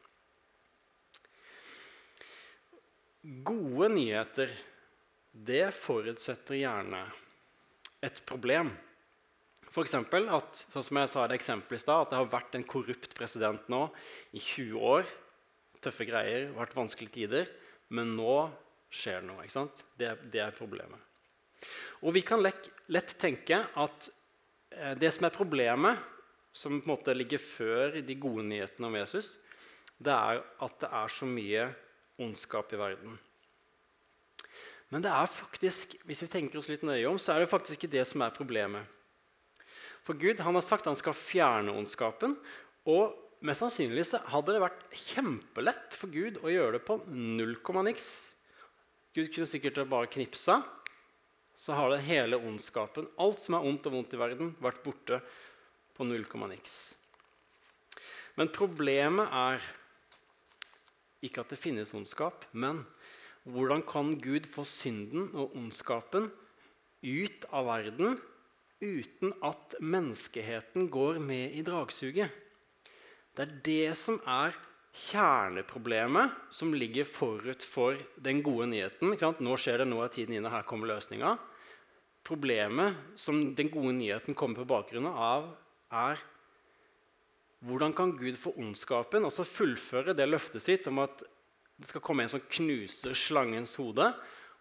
Gode 3.47 3.93
nyheter, 3.95 4.51
det 5.35 5.67
forutsetter 5.75 6.61
gjerne 6.61 7.03
et 8.05 8.21
problem. 8.27 8.71
F.eks. 9.67 9.95
at 9.97 10.59
sånn 10.71 10.85
som 10.87 10.99
jeg 11.01 11.11
sa 11.11 11.25
det 11.27 11.35
eksempelet 11.35 11.81
i 11.81 11.83
sted, 11.83 11.95
at 11.95 12.13
det 12.13 12.19
har 12.21 12.31
vært 12.31 12.55
en 12.55 12.63
korrupt 12.63 13.15
president 13.17 13.65
nå 13.71 13.81
i 14.31 14.39
20 14.39 14.79
år 14.79 15.09
tøffe 15.83 16.07
greier, 16.07 16.53
vært 16.55 16.77
vanskelige 16.77 17.17
tider. 17.17 17.51
Men 17.93 18.15
nå 18.17 18.37
skjer 18.93 19.19
det 19.21 19.27
noe. 19.27 19.43
ikke 19.43 19.57
sant? 19.57 19.83
Det, 19.99 20.13
det 20.31 20.41
er 20.45 20.55
problemet. 20.55 21.01
Og 22.05 22.15
vi 22.15 22.23
kan 22.25 22.41
lett, 22.43 22.69
lett 22.93 23.15
tenke 23.19 23.59
at 23.59 24.09
eh, 24.71 24.93
det 24.97 25.11
som 25.13 25.27
er 25.27 25.35
problemet, 25.35 25.99
som 26.55 26.79
på 26.79 26.87
en 26.87 26.93
måte 26.93 27.15
ligger 27.15 27.41
før 27.41 27.99
de 28.05 28.15
gode 28.15 28.45
nyhetene 28.47 28.87
om 28.87 28.95
Jesus, 29.01 29.35
det 29.99 30.13
er 30.13 30.39
at 30.63 30.79
det 30.79 30.91
er 31.01 31.11
så 31.11 31.27
mye 31.27 31.67
ondskap 32.21 32.71
i 32.71 32.79
verden. 32.79 33.17
Men 34.95 35.03
det 35.03 35.11
er 35.11 35.27
faktisk, 35.27 35.97
hvis 36.07 36.23
vi 36.23 36.31
tenker 36.31 36.61
oss 36.61 36.71
litt 36.71 36.85
nøye 36.87 37.03
om, 37.09 37.19
så 37.19 37.33
er 37.33 37.43
det 37.43 37.51
faktisk 37.51 37.81
ikke 37.81 37.91
det 37.97 38.05
som 38.07 38.23
er 38.23 38.31
problemet. 38.31 38.87
For 40.07 40.15
Gud 40.15 40.39
han 40.39 40.55
har 40.55 40.63
sagt 40.63 40.87
han 40.87 40.95
skal 40.95 41.17
fjerne 41.17 41.73
ondskapen. 41.75 42.37
Og 42.87 43.11
Mest 43.45 43.61
sannsynlig 43.61 44.05
så 44.07 44.21
hadde 44.31 44.55
det 44.55 44.61
vært 44.63 44.85
kjempelett 44.95 45.95
for 45.99 46.09
Gud 46.09 46.39
å 46.41 46.49
gjøre 46.49 46.77
det 46.77 46.85
på 46.87 46.97
null 47.11 47.57
komma 47.65 47.83
niks. 47.85 48.07
Gud 49.13 49.29
kunne 49.33 49.49
sikkert 49.49 49.83
bare 49.91 50.09
knipsa, 50.11 50.61
så 51.55 51.75
har 51.77 51.91
det 51.91 52.03
hele 52.07 52.39
ondskapen, 52.39 53.07
alt 53.21 53.43
som 53.43 53.57
er 53.57 53.67
ondt 53.67 53.85
og 53.87 53.95
vondt 53.95 54.15
i 54.15 54.19
verden, 54.19 54.55
vært 54.63 54.81
borte 54.83 55.19
på 55.95 56.07
null 56.07 56.25
komma 56.31 56.49
niks. 56.51 56.95
Men 58.35 58.51
problemet 58.51 59.29
er 59.31 59.69
ikke 61.23 61.45
at 61.45 61.53
det 61.53 61.61
finnes 61.61 61.93
ondskap, 61.95 62.47
men 62.51 62.81
hvordan 63.45 63.83
kan 63.85 64.15
Gud 64.21 64.47
få 64.49 64.65
synden 64.65 65.29
og 65.37 65.53
ondskapen 65.57 66.31
ut 67.05 67.45
av 67.53 67.67
verden 67.69 68.17
uten 68.81 69.33
at 69.45 69.75
menneskeheten 69.81 70.89
går 70.93 71.21
med 71.21 71.53
i 71.53 71.63
dragsuget? 71.65 72.31
Det 73.35 73.45
er 73.45 73.57
det 73.65 73.97
som 73.99 74.17
er 74.25 74.55
kjerneproblemet 74.95 76.31
som 76.55 76.73
ligger 76.73 77.07
forut 77.07 77.65
for 77.67 77.99
den 78.23 78.41
gode 78.45 78.69
nyheten. 78.71 79.11
Nå 79.13 79.57
skjer 79.59 79.83
det, 79.83 79.89
nå 79.91 79.99
er 80.01 80.13
tiden 80.13 80.37
inne, 80.37 80.51
her 80.51 80.65
kommer 80.67 80.93
løsninga. 80.93 81.35
Problemet 82.25 82.95
som 83.19 83.51
den 83.57 83.69
gode 83.69 83.93
nyheten 83.99 84.37
kommer 84.37 84.63
på 84.63 84.69
bakgrunn 84.71 85.11
av, 85.11 85.51
er 85.93 86.23
hvordan 87.65 87.93
kan 87.97 88.13
Gud 88.17 88.37
få 88.39 88.55
ondskapen, 88.61 89.25
og 89.27 89.33
så 89.33 89.45
fullføre 89.45 90.15
det 90.17 90.25
løftet 90.29 90.63
sitt 90.63 90.87
om 90.89 91.03
at 91.03 91.21
det 91.75 91.89
skal 91.89 92.03
komme 92.03 92.23
en 92.23 92.31
som 92.31 92.43
knuser 92.43 93.15
slangens 93.17 93.75
hode? 93.79 94.07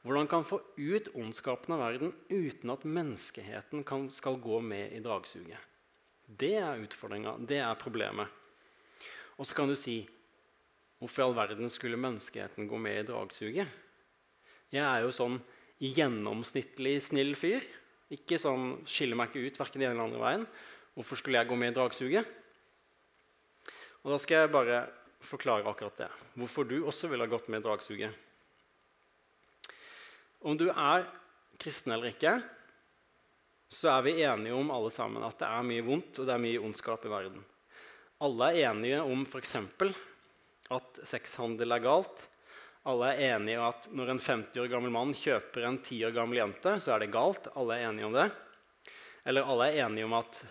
Hvordan 0.05 0.29
kan 0.29 0.45
få 0.45 0.59
ut 0.77 1.09
ondskapen 1.17 1.77
av 1.77 1.81
verden 1.81 2.11
uten 2.29 2.73
at 2.75 2.83
menneskeheten 2.85 3.85
kan, 3.87 4.09
skal 4.13 4.37
gå 4.43 4.59
med 4.61 4.93
i 4.93 5.01
dragsuget? 5.05 5.61
Det 6.27 6.57
er 6.59 6.83
utfordringa. 6.83 7.37
Det 7.39 7.61
er 7.63 7.79
problemet. 7.81 8.29
Og 9.39 9.47
så 9.47 9.57
kan 9.57 9.71
du 9.71 9.77
si 9.79 10.03
Hvorfor 11.03 11.21
i 11.21 11.25
all 11.27 11.35
verden 11.37 11.69
skulle 11.69 11.99
menneskeheten 12.01 12.69
gå 12.71 12.79
med 12.81 12.97
i 12.97 13.07
dragsuget? 13.09 13.69
Jeg 14.73 14.81
er 14.81 15.03
jo 15.05 15.11
sånn 15.13 15.35
gjennomsnittlig 15.83 16.95
snill 17.05 17.35
fyr. 17.37 17.67
Ikke 18.15 18.39
sånn, 18.41 18.79
Skiller 18.89 19.19
meg 19.19 19.29
ikke 19.35 19.51
ut 19.51 19.59
verken 19.61 19.83
den 19.83 19.91
ene 19.91 19.99
eller 19.99 20.07
andre 20.07 20.23
veien. 20.23 20.47
Hvorfor 20.95 21.21
skulle 21.21 21.43
jeg 21.43 21.51
gå 21.51 21.59
med 21.61 21.75
i 21.75 21.77
dragsuget? 21.77 22.31
Og 24.05 24.15
Da 24.15 24.21
skal 24.23 24.45
jeg 24.45 24.55
bare 24.55 24.79
forklare 25.27 25.69
akkurat 25.69 26.05
det. 26.05 26.11
Hvorfor 26.39 26.67
du 26.69 26.79
også 26.85 27.11
ville 27.11 27.27
ha 27.27 27.31
gått 27.31 27.49
med 27.53 27.63
i 27.63 27.67
dragsuget. 27.67 28.13
Om 30.45 30.59
du 30.61 30.69
er 30.69 31.07
kristen 31.61 31.95
eller 31.95 32.13
ikke, 32.13 32.37
så 33.73 33.95
er 33.95 34.05
vi 34.07 34.19
enige 34.23 34.55
om 34.55 34.71
alle 34.71 34.91
sammen 34.93 35.25
at 35.27 35.39
det 35.41 35.49
er 35.49 35.67
mye 35.67 35.85
vondt 35.87 36.21
og 36.21 36.29
det 36.29 36.35
er 36.35 36.43
mye 36.43 36.63
ondskap 36.63 37.07
i 37.07 37.13
verden. 37.13 37.41
Alle 38.25 38.51
er 38.53 38.71
enige 38.71 39.01
om 39.03 39.25
f.eks. 39.27 39.57
at 40.75 41.01
sexhandel 41.09 41.75
er 41.75 41.83
galt. 41.85 42.27
Alle 42.85 43.15
er 43.15 43.35
enige 43.39 43.59
om 43.59 43.71
at 43.71 43.89
når 43.97 44.13
en 44.13 44.21
50 44.21 44.61
år 44.61 44.71
gammel 44.73 44.93
mann 44.93 45.15
kjøper 45.17 45.65
en 45.65 45.81
10 45.81 46.05
år 46.11 46.15
gammel 46.17 46.43
jente, 46.43 46.77
så 46.81 46.95
er 46.95 47.03
det 47.03 47.13
galt. 47.15 47.49
Alle 47.57 47.79
er 47.79 47.89
enige 47.89 48.11
om 48.11 48.17
det. 48.17 48.29
Eller 49.25 49.49
alle 49.49 49.71
er 49.71 49.87
enige 49.87 50.05
om 50.05 50.17
at 50.21 50.45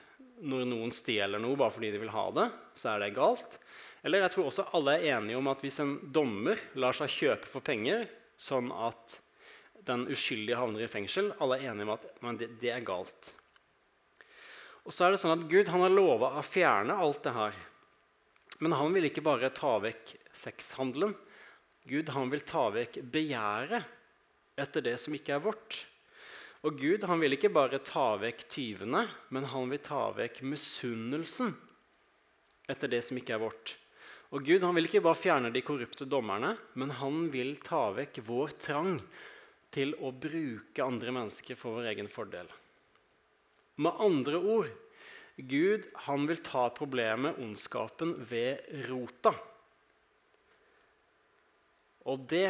når 0.43 0.65
noen 0.67 0.91
stjeler 0.91 1.41
noe 1.41 1.57
bare 1.59 1.73
fordi 1.75 1.91
de 1.93 2.01
vil 2.01 2.11
ha 2.13 2.25
det, 2.35 2.47
så 2.75 2.95
er 2.95 3.05
det 3.05 3.13
galt. 3.15 3.59
Eller 4.03 4.25
jeg 4.25 4.33
tror 4.33 4.49
også 4.49 4.67
alle 4.75 4.97
er 4.97 5.17
enige 5.17 5.39
om 5.39 5.47
at 5.51 5.61
hvis 5.63 5.79
en 5.79 5.95
dommer 6.15 6.59
lar 6.75 6.95
seg 6.97 7.11
kjøpe 7.11 7.47
for 7.47 7.63
penger, 7.63 8.05
sånn 8.39 8.67
at 8.75 9.19
den 9.87 10.05
uskyldige 10.11 10.59
havner 10.59 10.85
i 10.85 10.91
fengsel. 10.91 11.31
Alle 11.43 11.59
er 11.59 11.71
enige 11.71 11.87
om 11.87 11.93
at 11.95 12.39
det, 12.39 12.49
det, 12.61 12.71
er 12.73 12.85
galt. 12.87 13.31
Og 14.83 14.91
så 14.95 15.07
er 15.07 15.13
det 15.13 15.21
sånn 15.23 15.35
at 15.37 15.47
Gud 15.51 15.71
han 15.71 15.83
har 15.85 15.93
lova 15.93 16.33
å 16.39 16.43
fjerne 16.45 16.97
alt 16.99 17.23
det 17.23 17.35
her. 17.35 17.57
Men 18.63 18.75
han 18.77 18.93
vil 18.95 19.09
ikke 19.09 19.25
bare 19.25 19.51
ta 19.55 19.77
vekk 19.83 20.15
sexhandelen. 20.35 21.15
Gud 21.87 22.11
han 22.15 22.31
vil 22.31 22.43
ta 22.47 22.69
vekk 22.71 23.01
begjæret 23.11 23.89
etter 24.59 24.85
det 24.85 24.95
som 25.01 25.15
ikke 25.15 25.35
er 25.35 25.43
vårt. 25.43 25.83
Og 26.63 26.79
Gud 26.79 27.03
han 27.09 27.19
vil 27.19 27.35
ikke 27.35 27.51
bare 27.51 27.81
ta 27.83 28.13
vekk 28.21 28.45
tyvene, 28.51 29.03
men 29.35 29.49
han 29.51 29.71
vil 29.71 29.81
ta 29.83 30.05
vekk 30.15 30.43
misunnelsen 30.47 31.51
etter 32.71 32.87
det 32.87 33.01
som 33.03 33.19
ikke 33.19 33.35
er 33.35 33.43
vårt. 33.43 33.73
Og 34.33 34.41
Gud 34.41 34.63
han 34.65 34.73
vil 34.73 34.87
ikke 34.89 35.03
bare 35.05 35.19
fjerne 35.19 35.51
de 35.53 35.61
korrupte 35.61 36.07
dommerne, 36.09 36.55
men 36.73 36.95
han 36.97 37.27
vil 37.33 37.53
ta 37.61 37.91
vekk 37.93 38.23
vår 38.25 38.55
trang 38.57 38.95
til 39.73 39.93
å 40.01 40.09
bruke 40.09 40.85
andre 40.85 41.13
mennesker 41.13 41.57
for 41.57 41.77
vår 41.77 41.91
egen 41.93 42.09
fordel. 42.09 42.49
Med 43.81 44.01
andre 44.01 44.37
ord 44.37 44.71
Gud 45.37 45.87
han 46.05 46.27
vil 46.29 46.41
ta 46.45 46.67
problemet, 46.73 47.39
ondskapen, 47.41 48.15
ved 48.29 48.61
rota. 48.89 49.33
Og 52.05 52.25
det 52.29 52.49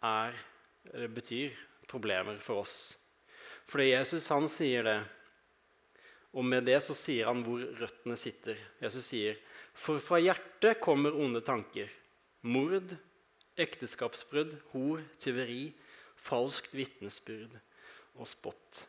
er 0.00 0.46
Det 0.80 1.10
betyr 1.12 1.52
problemer 1.86 2.38
for 2.40 2.62
oss. 2.62 2.96
Fordi 3.68 3.90
Jesus 3.90 4.30
han 4.32 4.46
sier 4.48 4.82
det, 4.82 4.94
og 6.32 6.46
med 6.48 6.64
det 6.64 6.78
så 6.82 6.96
sier 6.96 7.28
han 7.28 7.42
hvor 7.44 7.60
røttene 7.76 8.16
sitter. 8.16 8.56
Jesus 8.80 9.04
sier, 9.12 9.36
'For 9.74 10.00
fra 10.02 10.20
hjertet 10.20 10.80
kommer 10.80 11.14
onde 11.14 11.40
tanker.' 11.40 11.90
Mord, 12.42 12.94
ekteskapsbrudd, 13.60 14.54
hor, 14.72 15.02
tyveri, 15.20 15.74
falskt 16.16 16.72
vitnesbyrd 16.76 17.58
og 18.16 18.28
spott. 18.28 18.86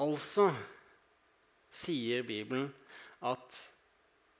Altså 0.00 0.48
sier 1.70 2.24
Bibelen 2.26 2.70
at 3.20 3.58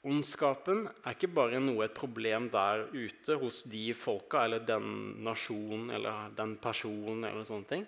ondskapen 0.08 0.86
er 0.88 1.12
ikke 1.12 1.28
bare 1.36 1.60
noe 1.60 1.84
et 1.84 1.96
problem 1.96 2.48
der 2.52 2.86
ute 2.94 3.36
hos 3.42 3.62
de 3.68 3.90
folka 3.92 4.46
eller 4.46 4.64
den 4.64 5.20
nasjonen 5.26 5.90
eller 5.92 6.32
den 6.36 6.56
personen, 6.62 7.26
eller 7.28 7.44
sånne 7.44 7.68
ting, 7.68 7.84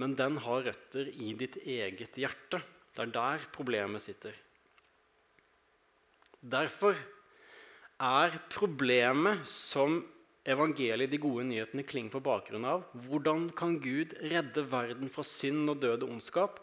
men 0.00 0.16
den 0.16 0.38
har 0.40 0.64
røtter 0.64 1.10
i 1.12 1.34
ditt 1.36 1.60
eget 1.60 2.16
hjerte. 2.16 2.62
Det 2.96 3.04
er 3.04 3.12
der 3.12 3.44
problemet 3.52 4.02
sitter. 4.02 4.32
Derfor 6.40 6.96
er 8.00 8.38
problemet 8.52 9.44
som 9.50 10.00
evangeliet, 10.48 11.10
de 11.12 11.20
gode 11.20 11.44
nyhetene, 11.44 11.84
klinger 11.84 12.14
på 12.14 12.22
bakgrunn 12.24 12.64
av. 12.64 12.86
Hvordan 12.96 13.50
kan 13.56 13.76
Gud 13.82 14.16
redde 14.24 14.64
verden 14.70 15.12
fra 15.12 15.24
synd 15.26 15.68
og 15.68 15.82
død 15.82 16.06
og 16.06 16.14
ondskap 16.16 16.60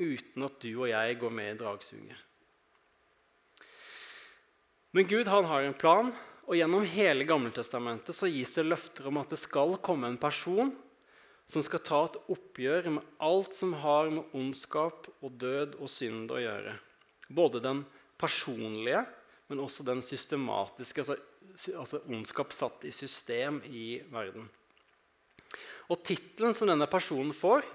uten 0.00 0.46
at 0.46 0.60
du 0.62 0.70
og 0.76 0.88
jeg 0.92 1.18
går 1.20 1.34
med 1.34 1.54
i 1.54 1.58
dragsuget? 1.60 2.26
Men 4.94 5.06
Gud 5.06 5.28
han 5.30 5.46
har 5.46 5.66
en 5.66 5.76
plan, 5.78 6.10
og 6.50 6.56
gjennom 6.58 6.86
hele 6.90 7.26
Gammeltestamentet 7.26 8.14
så 8.16 8.26
gis 8.30 8.56
det 8.56 8.66
løfter 8.66 9.06
om 9.06 9.20
at 9.20 9.30
det 9.30 9.38
skal 9.38 9.76
komme 9.82 10.08
en 10.10 10.18
person 10.18 10.72
som 11.50 11.62
skal 11.66 11.82
ta 11.86 12.00
et 12.06 12.18
oppgjør 12.30 12.88
med 12.96 13.06
alt 13.22 13.54
som 13.54 13.74
har 13.82 14.10
med 14.10 14.34
ondskap 14.38 15.06
og 15.20 15.34
død 15.38 15.76
og 15.78 15.90
synd 15.90 16.30
å 16.34 16.40
gjøre. 16.42 16.74
Både 17.30 17.62
den 17.62 17.84
personlige, 18.20 19.02
men 19.50 19.62
også 19.64 19.84
den 19.86 20.02
systematiske, 20.04 21.02
altså 21.02 21.16
altså 21.80 22.00
ondskap 22.06 22.52
satt 22.54 22.84
i 22.86 22.92
system 22.94 23.60
i 23.66 24.00
verden. 24.12 24.46
Og 25.90 25.98
Tittelen 26.06 26.54
som 26.54 26.70
denne 26.70 26.86
personen 26.90 27.34
får, 27.34 27.66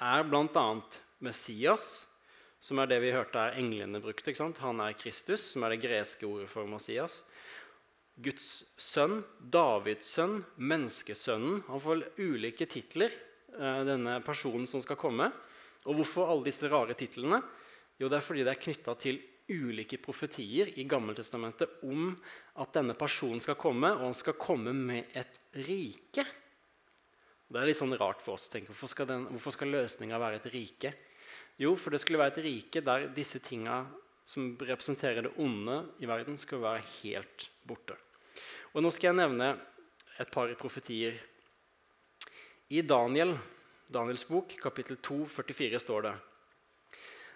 er 0.00 0.24
bl.a. 0.28 0.66
Messias, 1.20 2.06
som 2.60 2.78
er 2.78 2.90
det 2.90 3.00
vi 3.02 3.12
hørte 3.12 3.40
er 3.40 3.58
englene 3.58 4.02
brukte. 4.04 4.32
Han 4.62 4.82
er 4.84 4.96
Kristus, 4.98 5.50
som 5.52 5.64
er 5.64 5.74
det 5.74 5.82
greske 5.82 6.28
ordet 6.28 6.48
for 6.52 6.68
Messias. 6.68 7.24
Guds 8.20 8.48
sønn, 8.80 9.22
Davids 9.40 10.12
sønn, 10.12 10.42
menneskesønnen. 10.60 11.62
Han 11.70 11.82
får 11.82 12.04
ulike 12.20 12.68
titler, 12.68 13.10
eh, 13.56 13.82
denne 13.88 14.20
personen 14.22 14.66
som 14.68 14.82
skal 14.84 15.00
komme. 15.00 15.30
Og 15.88 15.96
hvorfor 15.96 16.28
alle 16.28 16.44
disse 16.44 16.68
rare 16.68 16.94
titlene? 16.94 17.40
Jo, 17.98 18.08
det 18.08 18.18
er 18.18 18.24
fordi 18.24 18.44
det 18.44 18.52
er 18.52 18.62
knytta 18.62 18.94
til 19.00 19.20
ulike 19.50 19.98
profetier 20.02 20.70
i 20.78 20.86
Gammeltestamentet 20.88 21.82
om 21.86 22.12
at 22.62 22.74
denne 22.76 22.94
personen 22.98 23.42
skal 23.42 23.58
komme, 23.60 23.92
og 23.96 24.06
han 24.08 24.16
skal 24.16 24.38
komme 24.40 24.74
med 24.76 25.10
et 25.16 25.40
rike. 25.66 26.24
Det 27.50 27.58
er 27.58 27.66
litt 27.66 27.80
sånn 27.80 27.96
rart 27.98 28.22
for 28.22 28.36
oss 28.36 28.46
å 28.46 28.52
tenke. 28.52 28.70
Hvorfor 28.70 28.92
skal, 28.92 29.08
den, 29.10 29.26
hvorfor 29.34 29.56
skal 29.56 29.72
løsninga 29.74 30.20
være 30.22 30.38
et 30.38 30.52
rike? 30.54 30.92
Jo, 31.60 31.74
for 31.76 31.92
det 31.92 32.00
skulle 32.02 32.20
være 32.22 32.36
et 32.36 32.44
rike 32.46 32.82
der 32.86 33.08
disse 33.14 33.42
tinga 33.42 33.82
som 34.30 34.52
representerer 34.54 35.26
det 35.26 35.34
onde 35.42 35.80
i 35.98 36.06
verden, 36.06 36.38
skulle 36.38 36.62
være 36.68 36.86
helt 37.00 37.48
borte. 37.66 37.96
Og 38.70 38.84
Nå 38.84 38.92
skal 38.94 39.10
jeg 39.10 39.18
nevne 39.18 39.50
et 40.20 40.30
par 40.30 40.52
profetier. 40.60 41.16
I 42.70 42.84
Daniel, 42.86 43.34
Daniels 43.90 44.22
bok, 44.28 44.54
kapittel 44.62 45.00
2, 45.02 45.24
44, 45.26 45.80
står 45.82 46.06
det 46.06 46.14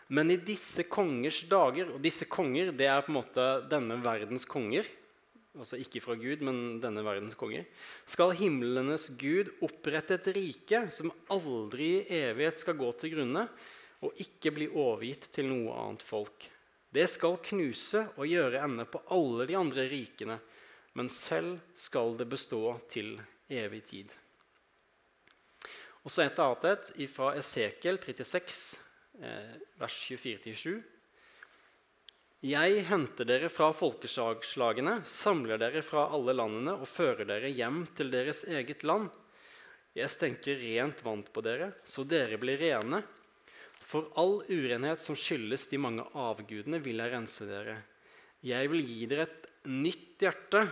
men 0.08 0.30
i 0.30 0.36
disse 0.36 0.84
kongers 0.90 1.40
dager 1.48 1.94
Og 1.94 2.02
disse 2.04 2.26
konger 2.28 2.72
det 2.76 2.88
er 2.90 3.04
på 3.04 3.12
en 3.12 3.20
måte 3.20 3.46
denne 3.70 3.96
verdens 4.04 4.44
konger. 4.48 4.88
Altså 5.54 5.78
ikke 5.78 6.02
fra 6.02 6.16
Gud, 6.18 6.42
men 6.42 6.80
denne 6.82 7.04
verdens 7.06 7.36
konger. 7.38 7.62
Skal 8.10 8.34
himlenes 8.34 9.06
Gud 9.20 9.52
opprette 9.62 10.18
et 10.18 10.26
rike 10.34 10.80
som 10.92 11.12
aldri 11.30 11.92
i 12.02 12.24
evighet 12.24 12.58
skal 12.58 12.76
gå 12.80 12.90
til 12.98 13.14
grunne, 13.14 13.46
og 14.04 14.18
ikke 14.20 14.50
bli 14.56 14.66
overgitt 14.66 15.30
til 15.32 15.46
noe 15.52 15.76
annet 15.78 16.02
folk. 16.04 16.48
Det 16.94 17.06
skal 17.10 17.38
knuse 17.46 18.02
og 18.18 18.26
gjøre 18.26 18.64
ende 18.66 18.84
på 18.90 19.04
alle 19.14 19.46
de 19.46 19.56
andre 19.58 19.86
rikene, 19.90 20.40
men 20.98 21.10
selv 21.10 21.62
skal 21.78 22.18
det 22.18 22.26
bestå 22.34 22.74
til 22.90 23.14
evig 23.46 23.84
tid. 23.86 24.10
Og 26.02 26.10
så 26.10 26.26
et 26.26 26.42
annet 26.42 26.90
et 26.90 27.14
fra 27.14 27.30
Esekiel 27.38 28.02
36, 28.02 28.83
Eh, 28.83 28.83
vers 29.79 29.96
24-7. 30.11 30.83
Jeg 32.44 32.83
henter 32.90 33.24
dere 33.24 33.48
fra 33.48 33.70
folkeslagene, 33.72 34.98
samler 35.09 35.61
dere 35.61 35.81
fra 35.85 36.11
alle 36.12 36.35
landene 36.37 36.74
og 36.77 36.90
fører 36.90 37.24
dere 37.29 37.48
hjem 37.48 37.87
til 37.96 38.11
deres 38.12 38.42
eget 38.44 38.85
land. 38.85 39.09
Jeg 39.96 40.11
stenker 40.12 40.59
rent 40.61 41.00
vann 41.07 41.22
på 41.24 41.44
dere, 41.46 41.70
så 41.88 42.05
dere 42.05 42.37
blir 42.42 42.61
rene. 42.61 43.00
For 43.85 44.11
all 44.20 44.40
urenhet 44.48 45.00
som 45.00 45.16
skyldes 45.16 45.68
de 45.70 45.81
mange 45.81 46.05
avgudene, 46.12 46.83
vil 46.85 47.00
jeg 47.00 47.12
rense 47.14 47.48
dere. 47.48 47.79
Jeg 48.44 48.68
vil 48.72 48.85
gi 48.85 49.07
dere 49.09 49.29
et 49.29 49.48
nytt 49.70 50.20
hjerte. 50.20 50.66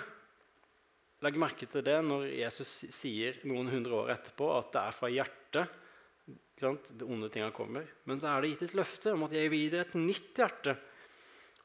Legg 1.25 1.39
merke 1.41 1.69
til 1.71 1.85
det 1.87 2.01
når 2.05 2.27
Jesus 2.35 2.73
sier 2.93 3.39
noen 3.49 3.71
hundre 3.73 4.03
år 4.03 4.17
etterpå 4.19 4.51
at 4.59 4.75
det 4.75 4.83
er 4.83 4.99
fra 4.99 5.13
hjertet 5.13 5.79
de 6.27 7.05
onde 7.05 7.29
tinga 7.33 7.51
kommer. 7.51 7.87
Men 8.05 8.21
så 8.21 8.31
er 8.31 8.43
det 8.43 8.53
gitt 8.53 8.69
et 8.69 8.79
løfte 8.79 9.15
om 9.17 9.27
at 9.27 9.35
jeg 9.35 9.51
vil 9.51 9.65
gi 9.65 9.73
dere 9.73 9.87
et 9.89 9.99
nytt 9.99 10.39
hjerte. 10.39 10.77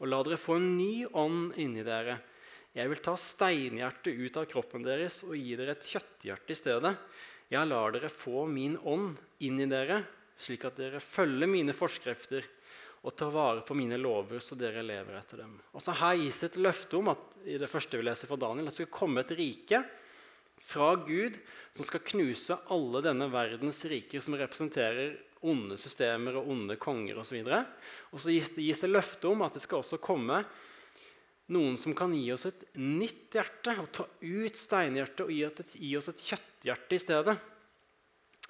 Og 0.02 0.10
la 0.10 0.22
dere 0.26 0.40
få 0.42 0.58
en 0.58 0.72
ny 0.78 1.06
ånd 1.06 1.58
inni 1.62 1.86
dere. 1.86 2.18
Jeg 2.78 2.92
vil 2.92 3.02
ta 3.02 3.16
steinhjertet 3.18 4.14
ut 4.14 4.38
av 4.38 4.46
kroppen 4.50 4.86
deres 4.86 5.24
og 5.26 5.34
gi 5.38 5.56
dere 5.58 5.74
et 5.78 5.88
kjøtthjerte 5.90 6.54
i 6.54 6.58
stedet. 6.58 6.94
Jeg 7.50 7.70
lar 7.70 7.94
dere 7.96 8.12
få 8.12 8.46
min 8.52 8.76
ånd 8.78 9.18
inn 9.46 9.62
i 9.64 9.70
dere, 9.70 10.02
slik 10.38 10.68
at 10.68 10.78
dere 10.78 11.02
følger 11.02 11.50
mine 11.50 11.74
forskrifter 11.74 12.46
og 13.08 13.16
tar 13.16 13.32
vare 13.32 13.64
på 13.66 13.78
mine 13.78 13.98
lover, 14.02 14.42
så 14.44 14.58
dere 14.60 14.84
lever 14.84 15.16
etter 15.16 15.42
dem. 15.46 15.54
Altså 15.72 15.96
Her 15.96 16.18
gis 16.20 16.42
det 16.42 16.52
et 16.52 16.60
løfte 16.66 16.98
om 17.00 17.14
at 17.14 17.38
i 17.48 17.56
det 17.62 17.70
første 17.72 17.98
vi 17.98 18.06
leser 18.06 18.30
fra 18.30 18.40
Daniel, 18.42 18.68
at 18.68 18.74
det 18.74 18.82
skal 18.82 18.98
komme 18.98 19.24
et 19.24 19.34
rike 19.38 19.82
fra 20.62 20.94
Gud 21.08 21.38
som 21.76 21.88
skal 21.88 22.04
knuse 22.08 22.58
alle 22.74 23.04
denne 23.06 23.30
verdens 23.32 23.84
riker 23.90 24.24
som 24.24 24.38
representerer 24.40 25.18
onde 25.48 25.78
systemer 25.80 26.40
og 26.40 26.50
onde 26.52 26.78
konger 26.82 27.20
osv. 27.22 27.40
Og, 27.46 27.84
og 28.12 28.24
så 28.24 28.34
gis 28.34 28.50
det, 28.56 28.66
gis 28.66 28.82
det 28.84 28.90
løfte 28.92 29.30
om 29.30 29.46
at 29.46 29.58
det 29.58 29.64
skal 29.64 29.84
også 29.84 30.02
komme 30.02 30.42
noen 31.54 31.78
som 31.80 31.94
kan 31.96 32.12
gi 32.16 32.26
oss 32.34 32.48
et 32.50 32.66
nytt 32.76 33.38
hjerte 33.38 33.76
og 33.80 33.92
ta 33.96 34.08
ut 34.08 34.58
steinhjertet 34.60 35.24
og 35.24 35.32
gi, 35.32 35.44
et, 35.48 35.76
gi 35.80 35.94
oss 36.00 36.10
et 36.12 36.24
kjøtthjerte 36.32 36.98
i 36.98 37.04
stedet. 37.04 37.38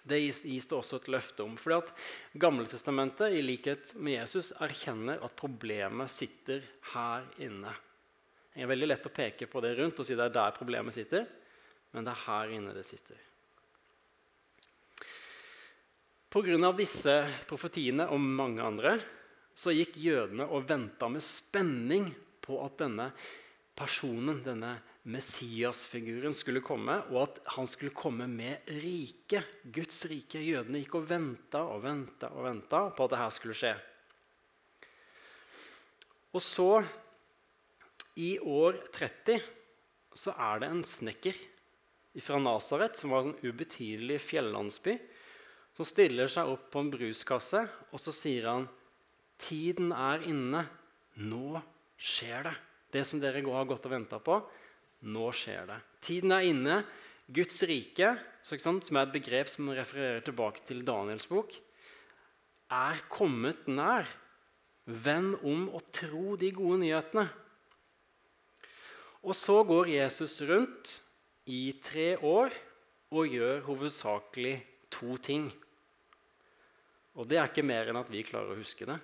Det 0.08 0.22
gis, 0.24 0.40
gis, 0.48 0.70
det 0.70 0.78
også 0.78 1.02
et 1.02 1.10
løfte 1.12 1.44
om. 1.44 1.58
Fordi 1.60 1.82
at 1.82 1.92
Gamletestamentet 2.40 3.36
i 3.36 3.44
likhet 3.44 3.92
med 4.00 4.22
Jesus 4.22 4.54
erkjenner 4.64 5.20
at 5.26 5.36
problemet 5.38 6.10
sitter 6.14 6.64
her 6.94 7.28
inne. 7.44 7.76
Det 8.54 8.64
er 8.64 8.72
veldig 8.72 8.90
lett 8.90 9.06
å 9.06 9.14
peke 9.14 9.50
på 9.52 9.62
det 9.62 9.76
rundt 9.78 10.00
og 10.02 10.08
si 10.08 10.16
det 10.18 10.30
er 10.30 10.38
der 10.40 10.56
problemet 10.56 10.96
sitter, 10.96 11.28
men 11.98 12.06
det 12.06 12.14
er 12.14 12.26
her 12.28 12.52
inne 12.54 12.76
det 12.78 12.86
sitter. 12.86 13.18
Pga. 16.30 16.72
disse 16.78 17.14
profetiene 17.50 18.06
og 18.14 18.22
mange 18.22 18.62
andre 18.62 18.98
så 19.58 19.74
gikk 19.74 19.96
jødene 19.98 20.46
og 20.46 20.68
venta 20.70 21.10
med 21.10 21.24
spenning 21.26 22.12
på 22.46 22.60
at 22.62 22.78
denne 22.84 23.08
personen, 23.78 24.44
denne 24.46 24.76
Messias-figuren 25.10 26.36
skulle 26.38 26.62
komme, 26.62 27.00
og 27.10 27.24
at 27.24 27.42
han 27.56 27.68
skulle 27.70 27.96
komme 27.96 28.28
med 28.30 28.70
riket. 28.84 29.64
Guds 29.74 30.04
rike. 30.12 30.42
Jødene 30.44 30.84
gikk 30.84 31.00
og 31.00 31.10
venta 31.10 31.64
og 31.64 31.82
venta 31.86 32.30
og 32.36 32.46
venta 32.46 32.84
på 32.94 33.08
at 33.08 33.16
dette 33.16 33.34
skulle 33.40 33.58
skje. 33.58 33.74
Og 36.38 36.44
så, 36.44 36.72
i 38.20 38.36
år 38.38 38.82
30, 38.94 39.40
så 40.14 40.38
er 40.38 40.62
det 40.62 40.70
en 40.74 40.86
snekker 40.86 41.40
fra 42.24 42.40
Nasaret, 42.42 42.98
som 42.98 43.14
var 43.14 43.24
en 43.24 43.32
sånn 43.32 43.52
ubetydelig 43.52 44.20
fjellandsby, 44.26 44.98
som 45.78 45.86
stiller 45.86 46.32
seg 46.32 46.50
opp 46.50 46.70
på 46.74 46.82
en 46.82 46.92
bruskasse, 46.94 47.62
og 47.94 48.02
så 48.02 48.14
sier 48.16 48.50
han 48.50 48.68
Tiden 49.38 49.92
er 49.94 50.24
inne. 50.26 50.64
Nå 51.22 51.60
skjer 51.94 52.48
det. 52.48 52.56
Det 52.90 53.04
som 53.06 53.22
dere 53.22 53.44
har 53.46 53.68
gått 53.70 53.86
og 53.86 53.94
venta 53.94 54.18
på. 54.18 54.40
Nå 55.06 55.28
skjer 55.36 55.68
det. 55.70 55.78
Tiden 56.02 56.34
er 56.34 56.48
inne. 56.50 56.80
Guds 57.28 57.60
rike, 57.68 58.16
som 58.42 58.98
er 58.98 59.04
et 59.04 59.14
begrep 59.14 59.50
som 59.52 59.70
refererer 59.76 60.24
tilbake 60.26 60.64
til 60.66 60.82
Daniels 60.88 61.28
bok, 61.30 61.54
er 62.72 63.04
kommet 63.12 63.68
nær. 63.70 64.08
Vend 64.88 65.36
om 65.44 65.68
og 65.76 65.84
tro 65.92 66.38
de 66.40 66.54
gode 66.56 66.80
nyhetene. 66.86 67.28
Og 69.28 69.36
så 69.36 69.60
går 69.68 69.92
Jesus 69.92 70.40
rundt 70.48 71.02
i 71.48 71.78
tre 71.84 72.16
år 72.20 72.54
og 73.16 73.32
gjør 73.32 73.64
hovedsakelig 73.68 74.58
to 74.92 75.16
ting. 75.24 75.48
Og 77.18 77.28
det 77.28 77.40
er 77.40 77.50
ikke 77.50 77.66
mer 77.66 77.90
enn 77.90 78.00
at 78.00 78.12
vi 78.12 78.26
klarer 78.28 78.54
å 78.54 78.60
huske 78.60 78.88
det. 78.88 78.98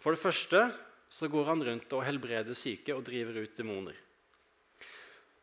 For 0.00 0.16
det 0.16 0.22
første 0.22 0.64
så 1.10 1.28
går 1.30 1.50
han 1.50 1.64
rundt 1.66 1.92
og 1.96 2.06
helbreder 2.06 2.56
syke 2.56 2.94
og 2.96 3.04
driver 3.06 3.42
ut 3.44 3.56
demoner. 3.58 3.96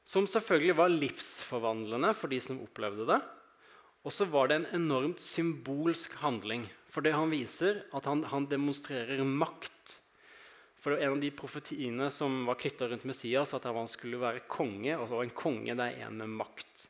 Som 0.08 0.28
selvfølgelig 0.30 0.78
var 0.80 0.94
livsforvandlende 0.94 2.14
for 2.16 2.32
de 2.32 2.40
som 2.44 2.62
opplevde 2.64 3.08
det. 3.10 3.20
Og 4.08 4.14
så 4.16 4.28
var 4.32 4.48
det 4.48 4.62
en 4.62 4.70
enormt 4.78 5.20
symbolsk 5.20 6.16
handling. 6.22 6.64
For 6.88 7.04
det 7.04 7.12
han 7.12 7.32
viser, 7.34 7.84
at 7.92 8.08
han, 8.08 8.24
han 8.32 8.48
demonstrerer 8.48 9.20
makt. 9.28 9.98
For 10.88 10.96
En 10.96 11.12
av 11.12 11.20
de 11.20 11.28
profetiene 11.36 12.06
som 12.08 12.46
var 12.48 12.56
knytta 12.56 12.88
rundt 12.88 13.04
Messias, 13.04 13.52
at 13.52 13.66
han 13.68 13.90
skulle 13.92 14.22
være 14.22 14.46
konge. 14.48 14.94
altså 14.96 15.18
En 15.20 15.34
konge 15.36 15.74
det 15.76 15.84
er 15.84 16.06
en 16.06 16.22
med 16.22 16.32
makt. 16.40 16.86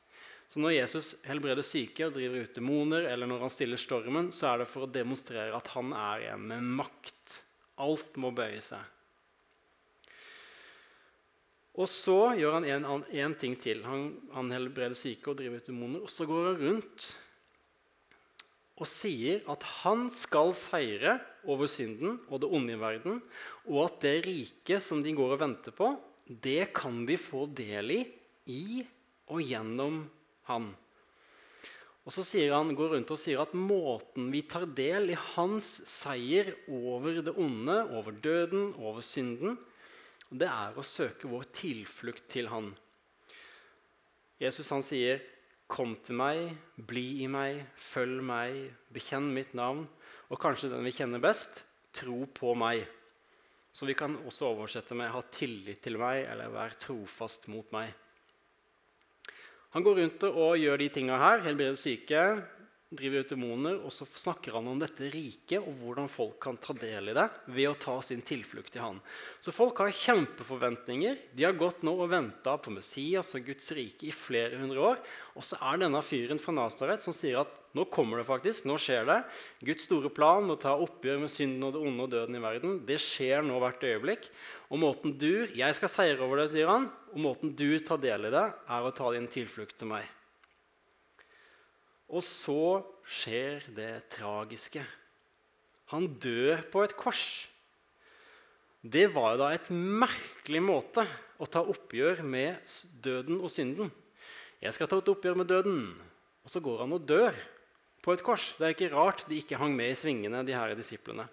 Så 0.45 0.61
når 0.61 0.75
Jesus 0.75 1.15
helbreder 1.25 1.65
syke 1.65 2.05
og 2.05 2.13
driver 2.13 2.45
ut 2.45 2.53
demoner, 2.53 3.07
eller 3.09 3.25
når 3.25 3.47
han 3.47 3.53
stiller 3.55 3.81
stormen, 3.81 4.29
så 4.29 4.51
er 4.51 4.61
det 4.61 4.67
for 4.69 4.85
å 4.85 4.91
demonstrere 4.91 5.57
at 5.57 5.71
han 5.73 5.95
er 5.97 6.27
en 6.35 6.45
med 6.45 6.69
makt. 6.77 7.39
Alt 7.81 8.21
må 8.21 8.29
bøye 8.37 8.61
seg. 8.61 8.85
Og 11.73 11.89
så 11.89 12.19
gjør 12.37 12.59
han 12.59 12.69
en, 12.69 12.85
en 13.01 13.35
ting 13.41 13.57
til. 13.57 13.81
Han, 13.89 14.11
han 14.37 14.53
helbreder 14.53 14.93
syke 14.93 15.33
og 15.33 15.41
driver 15.41 15.57
ut 15.57 15.73
demoner. 15.73 16.05
Og 16.05 16.13
så 16.13 16.29
går 16.29 16.51
han 16.51 16.61
rundt 16.67 17.15
og 18.77 18.85
sier 18.89 19.41
at 19.49 19.63
han 19.81 20.05
skal 20.13 20.53
seire 20.55 21.17
over 21.49 21.69
synden 21.71 22.19
og 22.27 22.43
det 22.43 22.49
onde 22.53 22.75
i 22.75 22.81
verden, 22.81 23.21
og 23.65 23.87
at 23.87 24.01
det 24.05 24.15
riket 24.27 24.83
som 24.85 25.01
de 25.03 25.15
går 25.17 25.35
og 25.35 25.41
venter 25.41 25.73
på, 25.75 25.95
det 26.27 26.69
kan 26.77 27.05
de 27.07 27.17
få 27.19 27.47
del 27.57 27.95
i 27.97 28.03
i 28.47 28.83
og 29.27 29.41
gjennom 29.43 30.05
han. 30.47 30.69
Og 32.07 32.13
så 32.15 32.23
sier 32.23 32.53
han, 32.55 32.71
går 32.71 32.93
rundt 32.93 33.09
og 33.11 33.19
sier 33.19 33.41
at 33.43 33.55
måten 33.57 34.29
vi 34.31 34.45
tar 34.47 34.63
del 34.77 35.11
i 35.11 35.17
hans 35.35 35.67
seier 35.89 36.53
over 36.71 37.19
det 37.19 37.33
onde, 37.35 37.75
over 37.91 38.15
døden, 38.15 38.69
over 38.79 39.03
synden, 39.03 39.57
det 40.31 40.47
er 40.47 40.75
å 40.75 40.83
søke 40.83 41.27
vår 41.31 41.45
tilflukt 41.55 42.25
til 42.31 42.49
Han. 42.51 42.73
Jesus 44.39 44.69
han 44.71 44.83
sier, 44.83 45.21
'Kom 45.67 45.95
til 45.99 46.15
meg, 46.15 46.57
bli 46.77 47.23
i 47.23 47.27
meg, 47.27 47.65
følg 47.75 48.23
meg, 48.23 48.73
bekjenn 48.93 49.33
mitt 49.33 49.53
navn.' 49.53 49.87
Og 50.31 50.39
kanskje 50.39 50.69
den 50.71 50.83
vi 50.83 50.91
kjenner 50.91 51.19
best, 51.19 51.63
tro 51.93 52.25
på 52.25 52.55
meg. 52.55 52.87
Så 53.73 53.85
vi 53.85 53.93
kan 53.93 54.15
også 54.25 54.47
oversette 54.51 54.95
med 54.95 55.11
'ha 55.11 55.21
tillit 55.31 55.81
til 55.81 55.97
meg' 55.97 56.25
eller 56.31 56.49
'vær 56.49 56.77
trofast 56.79 57.47
mot 57.47 57.71
meg'. 57.71 57.93
Han 59.71 59.83
går 59.83 59.97
rundt 59.99 60.23
og 60.23 60.57
gjør 60.57 60.77
de 60.77 60.89
tinga 60.89 61.17
her. 61.17 61.43
Helbreder 61.43 61.75
syke, 61.75 62.21
driver 62.87 63.19
ut 63.25 63.31
demoner, 63.33 63.77
og 63.83 63.91
så 63.91 64.05
snakker 64.07 64.55
han 64.55 64.67
om 64.71 64.79
dette 64.79 65.09
riket 65.11 65.59
og 65.59 65.75
hvordan 65.81 66.07
folk 66.07 66.37
kan 66.43 66.55
ta 66.61 66.71
del 66.77 67.11
i 67.11 67.15
det 67.17 67.25
ved 67.51 67.67
å 67.67 67.75
ta 67.75 67.97
sin 68.05 68.23
tilflukt 68.23 68.71
til 68.71 68.85
han. 68.85 69.01
Så 69.43 69.51
folk 69.51 69.81
har 69.83 69.91
kjempeforventninger. 69.91 71.19
De 71.35 71.43
har 71.43 71.57
gått 71.59 71.83
nå 71.83 71.97
og 71.97 72.13
venta 72.13 72.55
på 72.55 72.71
Messias 72.71 73.33
og 73.35 73.49
Guds 73.49 73.73
rike 73.75 74.07
i 74.07 74.15
flere 74.15 74.61
hundre 74.61 74.85
år. 74.93 75.03
Og 75.35 75.43
så 75.43 75.59
er 75.59 75.83
denne 75.83 76.01
fyren 76.05 76.39
fra 76.39 76.55
Nasaret 76.55 77.03
som 77.03 77.15
sier 77.15 77.41
at 77.43 77.51
nå 77.75 77.83
kommer 77.93 78.21
det 78.21 78.29
faktisk, 78.29 78.65
nå 78.65 78.79
skjer 78.81 79.03
det. 79.05 79.19
Guds 79.67 79.85
store 79.85 80.09
plan 80.09 80.47
å 80.49 80.57
ta 80.57 80.71
oppgjør 80.79 81.19
med 81.25 81.33
synden 81.33 81.67
og 81.67 81.75
det 81.75 81.83
onde 81.83 82.07
og 82.07 82.13
døden 82.15 82.39
i 82.39 82.41
verden, 82.41 82.79
det 82.87 83.01
skjer 83.03 83.43
nå 83.45 83.59
hvert 83.61 83.83
øyeblikk. 83.83 84.31
Og 84.71 84.81
måten 84.81 85.13
du, 85.19 85.45
Jeg 85.53 85.75
skal 85.75 85.91
seire 85.91 86.23
over 86.23 86.41
det, 86.41 86.51
sier 86.55 86.71
han. 86.71 86.87
Og 87.13 87.19
måten 87.19 87.51
du 87.51 87.69
tar 87.83 87.99
del 87.99 88.31
i 88.31 88.33
det, 88.33 88.47
er 88.47 88.87
å 88.87 88.95
ta 88.95 89.11
din 89.13 89.27
tilflukt 89.27 89.77
til 89.77 89.91
meg. 89.91 90.16
Og 92.07 92.23
så 92.23 92.83
skjer 93.03 93.65
det 93.75 93.91
tragiske. 94.15 94.83
Han 95.91 96.07
dør 96.19 96.63
på 96.71 96.83
et 96.83 96.95
kors. 96.99 97.47
Det 98.83 99.07
var 99.11 99.35
da 99.39 99.49
et 99.51 99.69
merkelig 99.71 100.61
måte 100.63 101.03
å 101.41 101.47
ta 101.49 101.63
oppgjør 101.65 102.21
med 102.23 102.59
døden 103.03 103.41
og 103.41 103.51
synden. 103.51 103.91
Jeg 104.63 104.75
skal 104.75 104.89
ta 104.89 104.99
et 105.01 105.11
oppgjør 105.11 105.39
med 105.41 105.49
døden. 105.51 105.81
Og 106.45 106.51
så 106.51 106.61
går 106.63 106.85
han 106.85 106.95
og 106.95 107.07
dør 107.07 107.35
på 108.03 108.15
et 108.15 108.23
kors. 108.23 108.53
Det 108.55 108.67
er 108.67 108.75
ikke 108.75 108.93
rart 108.93 109.25
de 109.27 109.41
ikke 109.41 109.59
hang 109.59 109.75
med 109.75 109.91
i 109.91 109.99
svingene, 109.99 110.45
de 110.47 110.55
her 110.55 110.71
disiplene. 110.79 111.27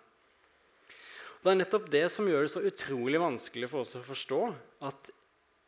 Det 1.45 1.53
er 1.53 1.61
nettopp 1.61 1.91
det 1.93 2.07
som 2.11 2.27
gjør 2.27 2.47
det 2.47 2.55
så 2.55 2.65
utrolig 2.65 3.21
vanskelig 3.21 3.69
for 3.71 3.85
oss 3.85 3.95
å 3.99 4.03
forstå 4.07 4.41
at 4.89 5.11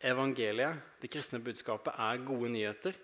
evangeliet, 0.09 0.81
det 1.03 1.11
kristne 1.13 1.41
budskapet, 1.45 1.93
er 1.93 2.25
gode 2.25 2.49
nyheter. 2.53 2.97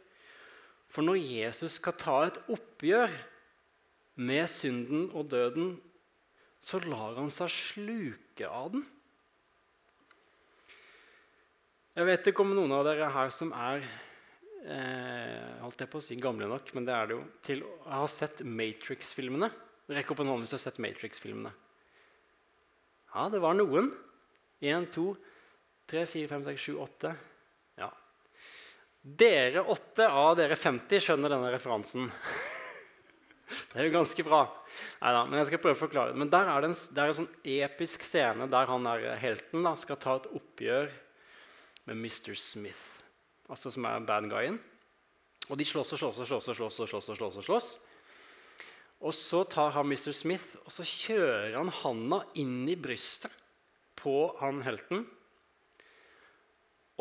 For 0.93 1.05
når 1.07 1.23
Jesus 1.25 1.79
skal 1.79 1.97
ta 1.97 2.19
et 2.27 2.39
oppgjør 2.53 3.13
med 4.21 4.45
synden 4.53 5.07
og 5.17 5.31
døden, 5.33 5.79
så 6.63 6.79
lar 6.85 7.17
han 7.17 7.33
seg 7.33 7.51
sluke 7.51 8.49
av 8.49 8.75
den. 8.75 8.85
Jeg 11.97 12.09
vet 12.09 12.29
ikke 12.29 12.45
om 12.45 12.53
noen 12.57 12.73
av 12.77 12.85
dere 12.87 13.09
her 13.13 13.33
som 13.35 13.51
er 13.57 13.83
eh, 14.65 15.59
holdt 15.61 15.83
jeg 15.83 15.91
på 15.93 16.01
å 16.01 16.05
si 16.05 16.17
gamle 16.21 16.49
nok, 16.49 16.71
men 16.77 16.87
det 16.89 16.95
er 16.97 17.09
det 17.09 17.17
jo, 17.19 17.25
til 17.45 17.65
å 17.67 17.73
ha 17.91 18.07
sett 18.09 18.45
Matrix-filmene. 18.45 19.51
Rekk 19.93 20.15
opp 20.15 20.23
en 20.23 20.33
hånd 20.33 20.45
hvis 20.45 20.55
du 20.55 20.57
har 20.57 20.65
sett 20.65 20.81
Matrix-filmene. 20.81 21.53
Ja, 23.13 23.27
det 23.33 23.43
var 23.45 23.57
noen. 23.59 23.91
Én, 24.65 24.87
to, 24.93 25.11
tre, 25.91 26.07
fire, 26.09 26.31
fem, 26.31 26.45
seks, 26.47 26.65
sju, 26.65 26.79
åtte. 26.81 27.13
Dere 29.03 29.65
åtte 29.67 30.07
av 30.07 30.37
dere 30.39 30.55
50 30.55 31.03
skjønner 31.03 31.33
denne 31.35 31.51
referansen. 31.51 32.07
Det 33.73 33.81
er 33.81 33.89
jo 33.89 33.97
ganske 33.97 34.25
bra. 34.25 34.45
Neida, 35.03 35.25
men 35.27 35.41
jeg 35.41 35.49
skal 35.51 35.61
prøve 35.61 35.77
å 35.77 35.81
forklare. 35.83 36.15
Men 36.17 36.31
der 36.33 36.49
er 36.49 36.63
det 36.63 36.71
en, 36.71 36.77
er 36.97 37.11
en 37.11 37.19
sånn 37.19 37.33
episk 37.45 38.05
scene 38.07 38.47
der 38.49 38.71
han 38.71 38.87
er 38.89 39.09
helten 39.21 39.67
da, 39.67 39.75
skal 39.77 39.99
ta 40.01 40.15
et 40.21 40.29
oppgjør 40.39 40.93
med 41.91 41.99
Mr. 41.99 42.37
Smith, 42.39 43.03
altså 43.51 43.73
som 43.75 43.89
er 43.91 44.07
bad 44.07 44.29
guyen. 44.31 44.61
Og 45.51 45.59
de 45.59 45.67
slåss 45.67 45.97
og 45.97 46.01
slåss 46.01 46.23
og 46.23 46.31
slåss 46.31 46.53
og 46.53 46.57
slåss. 46.61 46.79
Og 46.79 46.93
slåss 46.93 47.11
og 47.11 47.19
slåss 47.19 47.41
og 47.43 47.47
slåss. 47.49 47.71
Og 49.03 49.17
så 49.19 49.43
tar 49.51 49.75
han 49.75 49.91
Mr. 49.91 50.13
Smith 50.15 50.61
og 50.63 50.71
så 50.73 50.87
kjører 50.87 51.59
han 51.59 51.73
handa 51.83 52.23
inn 52.39 52.63
i 52.71 52.79
brystet 52.79 53.35
på 53.99 54.31
han 54.39 54.63
helten. 54.65 55.05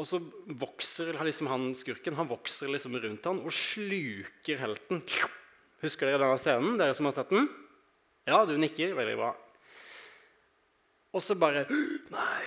Og 0.02 0.08
så 0.10 0.18
vokser 0.58 1.14
liksom 1.22 1.50
han 1.52 1.68
skurken 1.78 2.18
han 2.18 2.30
vokser 2.30 2.72
liksom 2.74 2.96
rundt 2.98 3.28
han 3.30 3.42
og 3.46 3.54
sluker 3.54 4.58
helten. 4.58 5.04
Husker 5.84 6.10
dere 6.10 6.24
denne 6.24 6.40
scenen, 6.42 6.80
dere 6.80 6.96
som 6.98 7.06
har 7.06 7.14
sett 7.14 7.30
den? 7.34 7.46
Ja, 8.26 8.42
du 8.46 8.56
nikker. 8.58 8.96
Veldig 8.98 9.16
bra. 9.20 9.32
Og 11.14 11.24
så 11.24 11.38
bare 11.38 11.68
Nei! 11.70 12.42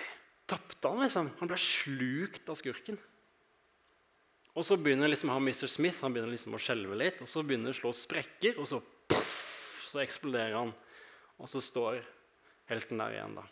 Tapte 0.45 0.91
han, 0.91 1.01
liksom? 1.01 1.31
Han 1.39 1.49
ble 1.49 1.57
slukt 1.61 2.51
av 2.53 2.59
skurken. 2.59 2.99
Og 4.55 4.67
så 4.67 4.77
begynner 4.77 5.09
liksom 5.09 5.33
han 5.33 5.43
Mr. 5.43 5.65
Smith 5.73 6.03
han 6.05 6.13
begynner 6.13 6.35
liksom 6.35 6.55
å 6.55 6.61
skjelve 6.61 6.99
litt, 7.01 7.23
og 7.25 7.31
så 7.31 7.43
begynner 7.43 7.73
det 7.73 7.79
å 7.79 7.81
slå 7.81 7.95
sprekker, 7.97 8.59
og 8.61 8.69
så, 8.69 8.83
puff, 9.09 9.33
så 9.89 10.03
eksploderer 10.05 10.59
han. 10.59 10.75
Og 11.41 11.51
så 11.51 11.63
står 11.65 12.05
helten 12.69 13.01
der 13.01 13.17
igjen, 13.17 13.39
da. 13.41 13.47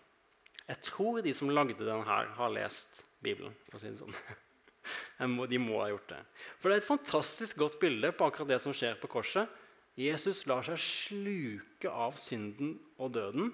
Jeg 0.72 0.80
tror 0.88 1.20
de 1.20 1.34
som 1.36 1.50
lagde 1.52 1.84
den 1.84 2.04
her, 2.06 2.30
har 2.38 2.54
lest 2.54 3.02
Bibelen. 3.20 3.52
for 3.68 3.76
å 3.76 3.82
si 3.82 3.90
det 3.92 4.00
sånn. 4.00 4.16
De 5.52 5.58
må 5.62 5.76
ha 5.78 5.90
gjort 5.92 6.08
det. 6.10 6.20
For 6.58 6.66
det 6.66 6.78
er 6.78 6.80
et 6.80 6.88
fantastisk 6.88 7.60
godt 7.60 7.76
bilde 7.78 8.10
på 8.16 8.26
akkurat 8.26 8.48
det 8.50 8.58
som 8.64 8.74
skjer 8.74 8.96
på 8.98 9.10
korset. 9.12 9.50
Jesus 9.94 10.40
lar 10.48 10.64
seg 10.66 10.80
sluke 10.80 11.90
av 11.92 12.16
synden 12.18 12.78
og 12.96 13.12
døden, 13.14 13.52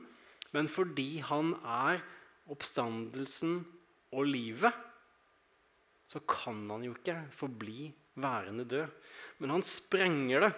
men 0.54 0.70
fordi 0.70 1.18
han 1.26 1.50
er 1.66 2.00
oppstandelsen 2.48 3.58
og 4.14 4.30
livet, 4.30 4.72
så 6.08 6.22
kan 6.24 6.62
han 6.70 6.86
jo 6.86 6.94
ikke 6.94 7.18
forbli 7.36 7.90
værende 8.16 8.64
død. 8.64 8.94
Men 9.42 9.52
han 9.58 9.66
sprenger 9.66 10.46
det. 10.46 10.52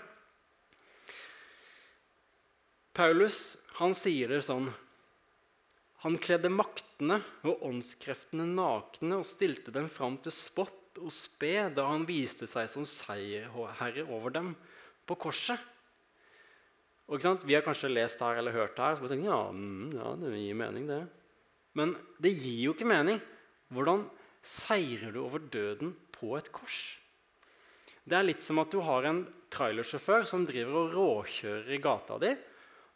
Paulus 2.94 3.56
han 3.80 3.96
sier 3.96 4.30
det 4.30 4.44
sånn 4.46 4.68
Han 6.00 6.16
kledde 6.16 6.48
maktene 6.48 7.18
og 7.44 7.64
åndskreftene 7.68 8.46
nakne 8.48 9.18
og 9.20 9.26
stilte 9.28 9.72
dem 9.74 9.88
fram 9.92 10.16
til 10.24 10.32
spott 10.32 10.96
og 11.00 11.12
spe 11.12 11.68
da 11.76 11.84
han 11.90 12.06
viste 12.08 12.48
seg 12.48 12.70
som 12.72 12.86
seierherre 12.88 14.06
over 14.08 14.32
dem 14.32 14.54
på 15.06 15.16
korset. 15.20 15.60
Og 17.10 17.20
Vi 17.44 17.54
har 17.54 17.66
kanskje 17.66 17.90
lest 17.90 18.20
her 18.22 18.38
eller 18.38 18.54
hørt 18.54 18.78
her, 18.78 18.94
så 18.94 19.02
vi 19.02 19.08
tenker, 19.10 19.28
ja, 19.28 19.50
mm, 19.50 19.90
ja, 19.92 20.14
det 20.14 20.38
gir 20.38 20.54
mening, 20.54 20.86
det. 20.86 21.02
Men 21.74 21.96
det 22.22 22.32
gir 22.38 22.68
jo 22.68 22.74
ikke 22.74 22.86
mening. 22.86 23.20
Hvordan 23.68 24.04
seirer 24.42 25.12
du 25.12 25.20
over 25.24 25.42
døden 25.42 25.92
på 26.14 26.36
et 26.38 26.50
kors? 26.54 26.96
Det 28.06 28.16
er 28.16 28.24
litt 28.24 28.42
som 28.42 28.58
at 28.62 28.70
du 28.72 28.80
har 28.86 29.04
en 29.06 29.24
trailersjåfør 29.52 30.24
som 30.26 30.46
driver 30.46 30.84
og 30.84 30.94
råkjører 30.94 31.74
i 31.74 31.82
gata 31.82 32.16
di. 32.22 32.30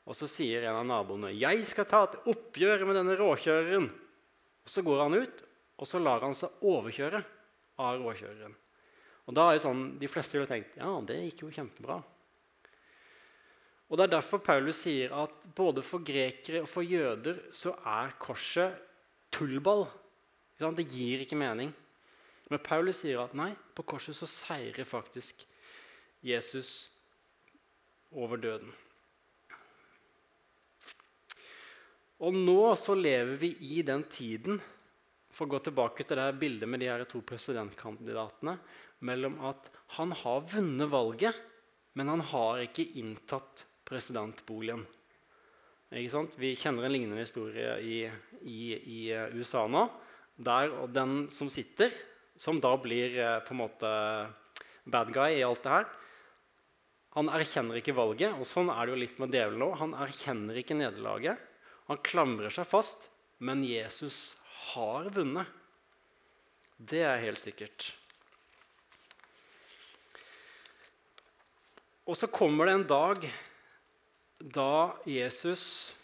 Og 0.04 0.16
så 0.16 0.28
sier 0.28 0.66
en 0.66 0.82
av 0.82 0.86
naboene 0.86 1.32
'Jeg 1.32 1.64
skal 1.64 1.88
ta 1.88 2.04
et 2.04 2.18
oppgjør 2.28 2.84
med 2.86 2.96
denne 2.96 3.16
råkjøreren'. 3.16 3.90
Og 4.64 4.68
Så 4.68 4.82
går 4.82 5.02
han 5.02 5.14
ut, 5.14 5.42
og 5.78 5.86
så 5.86 5.98
lar 5.98 6.20
han 6.20 6.34
seg 6.34 6.50
overkjøre 6.62 7.24
av 7.78 8.00
råkjøreren. 8.00 8.54
Og 9.26 9.34
da 9.34 9.48
er 9.48 9.56
jo 9.56 9.68
sånn, 9.68 9.98
De 9.98 10.08
fleste 10.08 10.32
ville 10.36 10.46
tenkt 10.46 10.76
ja, 10.76 11.00
det 11.00 11.16
gikk 11.32 11.44
jo 11.44 11.50
kjempebra. 11.50 12.02
Og 13.90 13.96
Det 13.96 14.04
er 14.04 14.16
derfor 14.16 14.38
Paulus 14.38 14.76
sier 14.76 15.12
at 15.12 15.30
både 15.54 15.82
for 15.82 16.00
grekere 16.00 16.62
og 16.62 16.68
for 16.68 16.82
jøder 16.82 17.40
så 17.52 17.74
er 17.84 18.16
korset 18.18 18.74
tullball. 19.30 19.86
Det 20.58 20.88
gir 20.88 21.20
ikke 21.24 21.36
mening. 21.36 21.72
Men 22.50 22.58
Paulus 22.58 23.02
sier 23.02 23.22
at 23.22 23.34
nei, 23.34 23.54
på 23.74 23.82
korset 23.82 24.16
så 24.16 24.28
seirer 24.28 24.84
faktisk 24.84 25.44
Jesus 26.24 26.90
over 28.12 28.36
døden. 28.36 28.72
Og 32.24 32.32
nå 32.32 32.72
så 32.80 32.96
lever 32.96 33.36
vi 33.40 33.50
i 33.76 33.82
den 33.84 34.06
tiden 34.08 34.60
For 35.34 35.44
å 35.44 35.56
gå 35.56 35.60
tilbake 35.66 36.06
til 36.06 36.20
det 36.20 36.30
bildet 36.40 36.70
med 36.70 36.80
de 36.80 36.88
her 36.88 37.04
to 37.10 37.20
presidentkandidatene 37.26 38.56
mellom 39.04 39.34
at 39.44 39.66
han 39.98 40.14
har 40.16 40.44
vunnet 40.48 40.88
valget, 40.88 41.34
men 41.98 42.08
han 42.08 42.22
har 42.30 42.62
ikke 42.62 42.86
inntatt 43.02 43.64
presidentboligen. 43.84 44.80
Vi 45.90 46.54
kjenner 46.56 46.86
en 46.86 46.94
lignende 46.94 47.20
historie 47.20 47.74
i, 47.84 47.98
i, 48.40 48.60
i, 48.74 49.00
USA 49.36 49.66
nå. 49.68 49.82
Der 50.34 50.72
den 50.90 51.26
som 51.30 51.50
sitter, 51.52 51.92
som 52.38 52.62
da 52.62 52.72
blir 52.80 53.18
eh, 53.18 53.36
på 53.44 53.52
en 53.54 53.60
måte 53.60 53.90
bad 54.90 55.12
guy 55.14 55.36
i 55.36 55.44
alt 55.46 55.62
det 55.62 55.70
her 55.70 55.84
Han 57.14 57.30
erkjenner 57.30 57.78
ikke 57.78 57.94
valget, 57.94 58.34
og 58.34 58.48
sånn 58.48 58.72
er 58.72 58.86
det 58.86 58.94
jo 58.94 59.02
litt 59.04 59.20
med 59.22 59.36
djevelen 59.36 59.66
òg. 59.68 59.76
Han 59.82 59.98
erkjenner 60.06 60.58
ikke 60.58 60.78
nederlaget. 60.78 61.38
Han 61.90 62.00
klamrer 62.04 62.52
seg 62.54 62.68
fast, 62.68 63.10
men 63.44 63.64
Jesus 63.66 64.38
har 64.72 65.10
vunnet. 65.12 65.50
Det 66.76 67.02
er 67.04 67.20
helt 67.22 67.42
sikkert. 67.42 67.92
Og 72.04 72.16
så 72.18 72.28
kommer 72.28 72.68
det 72.68 72.76
en 72.78 72.88
dag 72.88 73.28
da 74.44 74.96
Jesus, 75.08 75.94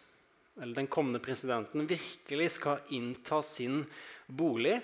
eller 0.57 0.79
den 0.79 0.88
kommende 0.88 1.21
presidenten, 1.21 1.88
virkelig 1.88 2.55
skal 2.57 2.85
innta 2.97 3.43
sin 3.45 3.83
bolig, 4.27 4.79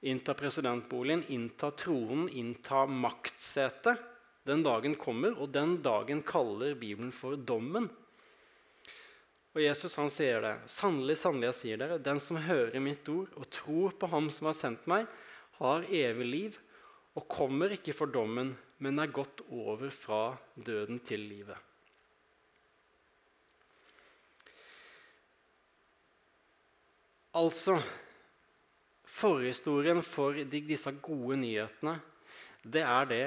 innta 0.00 0.34
presidentboligen, 0.34 1.22
innta 1.28 1.70
tronen, 1.70 2.28
innta 2.28 2.86
maktsetet 2.86 4.06
Den 4.48 4.62
dagen 4.64 4.94
kommer, 4.96 5.34
og 5.36 5.52
den 5.52 5.76
dagen 5.84 6.22
kaller 6.24 6.72
Bibelen 6.74 7.12
for 7.12 7.36
dommen. 7.36 7.90
Og 9.50 9.62
Jesus 9.64 9.96
han 9.98 10.10
sier 10.12 10.42
det. 10.44 10.52
Sannelig, 10.70 11.16
sannelig, 11.18 11.48
jeg 11.50 11.58
sier 11.58 11.80
dere, 11.80 11.98
den 12.02 12.20
som 12.22 12.38
hører 12.38 12.82
mitt 12.82 13.08
ord 13.10 13.32
og 13.34 13.48
tror 13.50 13.96
på 13.98 14.10
Ham 14.12 14.30
som 14.30 14.46
har 14.50 14.56
sendt 14.58 14.86
meg, 14.90 15.08
har 15.58 15.88
evig 15.90 16.28
liv 16.28 16.60
og 17.18 17.26
kommer 17.30 17.74
ikke 17.74 17.94
for 17.96 18.10
dommen, 18.12 18.54
men 18.78 19.02
er 19.02 19.10
gått 19.10 19.42
over 19.50 19.90
fra 19.92 20.38
døden 20.54 21.02
til 21.04 21.26
livet. 21.26 21.58
Altså 27.36 27.76
Forhistorien 29.10 30.00
for 30.06 30.38
disse 30.48 30.94
gode 31.02 31.36
nyhetene, 31.42 31.98
det 32.62 32.82
er 32.86 33.10
det 33.10 33.24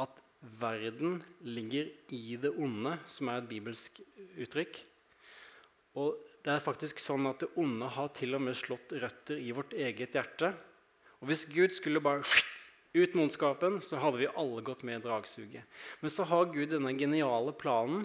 at 0.00 0.24
verden 0.62 1.18
ligger 1.42 1.90
i 2.14 2.38
det 2.40 2.54
onde, 2.54 2.96
som 3.10 3.28
er 3.28 3.42
et 3.42 3.50
bibelsk 3.50 4.00
uttrykk. 4.38 4.78
Og 6.00 6.18
det 6.44 6.52
er 6.52 6.64
faktisk 6.64 7.00
sånn 7.00 7.26
at 7.30 7.44
det 7.44 7.52
onde 7.60 7.88
har 7.96 8.10
til 8.16 8.36
og 8.36 8.42
med 8.44 8.58
slått 8.58 8.92
røtter 9.00 9.40
i 9.40 9.54
vårt 9.54 9.72
eget 9.76 10.16
hjerte. 10.16 10.50
Og 11.22 11.30
hvis 11.30 11.46
Gud 11.48 11.72
skulle 11.72 12.02
bare 12.04 12.24
ut 12.94 13.14
med 13.14 13.22
ondskapen, 13.24 13.80
så 13.82 13.98
hadde 14.02 14.20
vi 14.22 14.32
alle 14.38 14.62
gått 14.66 14.84
med 14.86 15.00
i 15.00 15.04
dragsuget. 15.06 15.64
Men 16.02 16.12
så 16.12 16.26
har 16.28 16.52
Gud 16.52 16.74
denne 16.74 16.92
geniale 16.98 17.54
planen. 17.56 18.04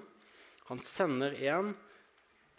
Han 0.70 0.82
sender 0.86 1.36
en 1.52 1.74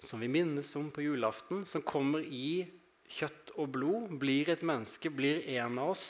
som 0.04 0.22
vi 0.22 0.30
minnes 0.32 0.68
om 0.76 0.88
på 0.92 1.04
julaften, 1.04 1.64
som 1.68 1.84
kommer 1.84 2.24
i 2.24 2.64
kjøtt 3.10 3.54
og 3.58 3.72
blod, 3.74 4.12
blir 4.22 4.48
et 4.52 4.62
menneske, 4.64 5.10
blir 5.12 5.42
en 5.58 5.78
av 5.82 5.92
oss, 5.92 6.06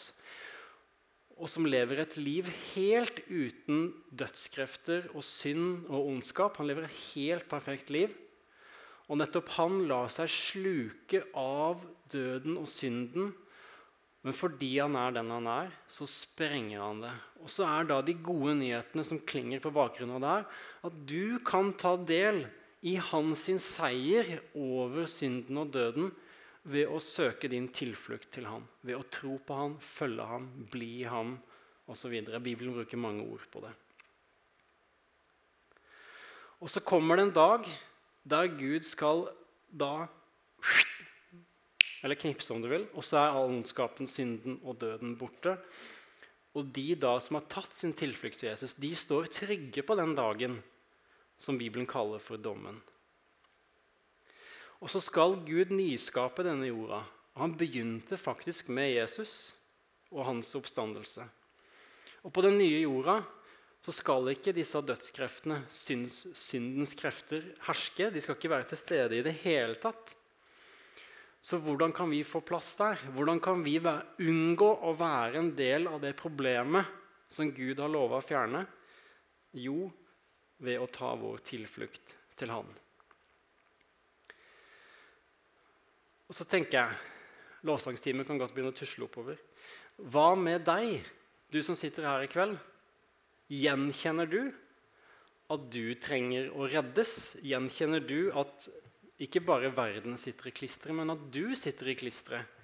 og 1.41 1.49
som 1.49 1.65
lever 1.65 2.03
et 2.03 2.17
liv 2.21 2.49
helt 2.75 3.23
uten 3.31 3.95
dødskrefter 4.13 5.09
og 5.15 5.25
synd 5.25 5.87
og 5.89 6.11
ondskap. 6.11 6.59
Han 6.61 6.69
lever 6.69 6.85
et 6.85 6.99
helt 7.15 7.49
perfekt 7.49 7.89
liv. 7.95 8.13
Og 9.11 9.19
nettopp 9.19 9.51
han 9.57 9.81
lar 9.91 10.11
seg 10.13 10.31
sluke 10.31 11.25
av 11.35 11.83
døden 12.13 12.61
og 12.61 12.69
synden. 12.71 13.33
Men 14.23 14.37
fordi 14.37 14.75
han 14.77 14.95
er 15.01 15.17
den 15.17 15.33
han 15.33 15.49
er, 15.51 15.75
så 15.91 16.07
sprenger 16.07 16.85
han 16.85 17.03
det. 17.03 17.13
Og 17.41 17.51
så 17.51 17.67
er 17.67 17.89
da 17.89 17.99
de 18.05 18.15
gode 18.21 18.55
nyhetene 18.61 19.05
som 19.07 19.19
klinger 19.19 19.63
på 19.65 19.73
bakgrunnen 19.75 20.19
av 20.19 20.23
det 20.23 20.33
her, 20.35 20.49
at 20.91 20.99
du 21.09 21.41
kan 21.47 21.73
ta 21.81 21.97
del 21.97 22.45
i 22.87 22.95
hans 23.11 23.49
seier 23.65 24.39
over 24.57 25.09
synden 25.11 25.59
og 25.65 25.73
døden 25.75 26.13
ved 26.71 26.89
å 26.93 27.01
søke 27.03 27.49
din 27.51 27.69
tilflukt 27.73 28.31
til 28.37 28.47
ham. 28.47 28.67
Ved 28.85 29.01
å 29.01 29.07
tro 29.11 29.39
på 29.43 29.57
ham, 29.57 29.79
følge 29.81 30.27
ham, 30.29 30.49
bli 30.71 31.03
ham 31.09 31.39
osv. 31.91 32.13
Bibelen 32.45 32.77
bruker 32.77 33.01
mange 33.01 33.25
ord 33.25 33.47
på 33.51 33.65
det. 33.65 33.73
Og 36.61 36.69
så 36.69 36.85
kommer 36.85 37.17
det 37.17 37.31
en 37.31 37.39
dag 37.41 37.71
der 38.25 38.51
Gud 38.57 38.85
skal 38.87 39.29
da 39.71 40.09
Eller 42.03 42.17
knipse, 42.17 42.55
om 42.55 42.63
du 42.63 42.69
vil. 42.71 42.87
Og 42.97 43.05
så 43.05 43.19
er 43.21 43.35
all 43.37 43.51
ondskapen, 43.53 44.09
synden 44.09 44.57
og 44.65 44.79
døden 44.81 45.19
borte. 45.21 45.59
Og 46.57 46.71
de 46.75 46.95
da 46.97 47.13
som 47.21 47.37
har 47.37 47.45
tatt 47.53 47.77
sin 47.77 47.93
tilflukt 47.93 48.41
til 48.41 48.49
Jesus, 48.49 48.73
de 48.73 48.91
står 48.97 49.29
trygge 49.29 49.85
på 49.85 49.97
den 49.99 50.15
dagen 50.17 50.57
som 51.41 51.59
Bibelen 51.61 51.89
kaller 51.89 52.23
for 52.23 52.41
dommen. 52.41 52.81
Og 54.81 54.89
så 54.89 55.03
skal 55.05 55.37
Gud 55.45 55.75
nyskape 55.77 56.45
denne 56.47 56.71
jorda. 56.71 57.03
Og 57.37 57.45
han 57.45 57.57
begynte 57.61 58.17
faktisk 58.17 58.73
med 58.73 58.95
Jesus 58.97 59.55
og 60.11 60.25
hans 60.27 60.55
oppstandelse. 60.57 61.27
Og 62.25 62.33
på 62.33 62.43
den 62.45 62.59
nye 62.59 62.81
jorda 62.83 63.21
så 63.81 63.93
skal 63.97 64.29
ikke 64.35 64.53
disse 64.53 64.81
dødskreftene, 64.85 65.63
syns, 65.73 66.27
syndens 66.37 66.93
krefter, 66.99 67.47
herske. 67.65 68.11
De 68.13 68.21
skal 68.21 68.37
ikke 68.37 68.53
være 68.53 68.69
til 68.69 68.81
stede 68.81 69.17
i 69.17 69.25
det 69.25 69.39
hele 69.41 69.79
tatt. 69.81 70.13
Så 71.41 71.57
hvordan 71.65 71.93
kan 71.97 72.11
vi 72.13 72.21
få 72.27 72.43
plass 72.45 72.75
der? 72.77 73.01
Hvordan 73.17 73.41
kan 73.41 73.63
vi 73.65 73.79
være, 73.81 74.05
unngå 74.21 74.69
å 74.85 74.93
være 74.99 75.41
en 75.41 75.55
del 75.57 75.89
av 75.89 76.03
det 76.03 76.13
problemet 76.19 76.85
som 77.33 77.49
Gud 77.57 77.81
har 77.81 77.89
lova 77.89 78.21
å 78.21 78.25
fjerne? 78.25 78.67
Jo, 79.57 79.89
ved 80.61 80.77
å 80.77 80.91
ta 80.93 81.15
vår 81.17 81.41
tilflukt 81.49 82.19
til 82.37 82.53
Han. 82.53 82.69
Og 86.29 86.37
så 86.37 86.45
tenker 86.47 86.77
jeg 86.83 86.99
Lovsangstimen 87.67 88.25
kan 88.25 88.39
godt 88.41 88.55
begynne 88.55 88.73
å 88.73 88.77
tusle 88.77 89.05
oppover. 89.05 89.41
Hva 90.01 90.33
med 90.37 90.63
deg, 90.65 91.01
du 91.53 91.59
som 91.65 91.77
sitter 91.77 92.07
her 92.09 92.25
i 92.25 92.31
kveld? 92.31 92.55
Gjenkjenner 93.51 94.31
du 94.31 94.43
at 95.51 95.67
du 95.75 95.95
trenger 95.99 96.53
å 96.55 96.69
reddes? 96.71 97.35
Gjenkjenner 97.43 98.05
du 98.07 98.31
at 98.39 98.69
ikke 99.21 99.43
bare 99.45 99.73
verden 99.75 100.15
sitter 100.21 100.49
i 100.49 100.55
klisteret, 100.55 100.95
men 100.97 101.11
at 101.13 101.27
du 101.35 101.57
sitter 101.59 101.91
i 101.91 101.97
klisteret? 101.99 102.57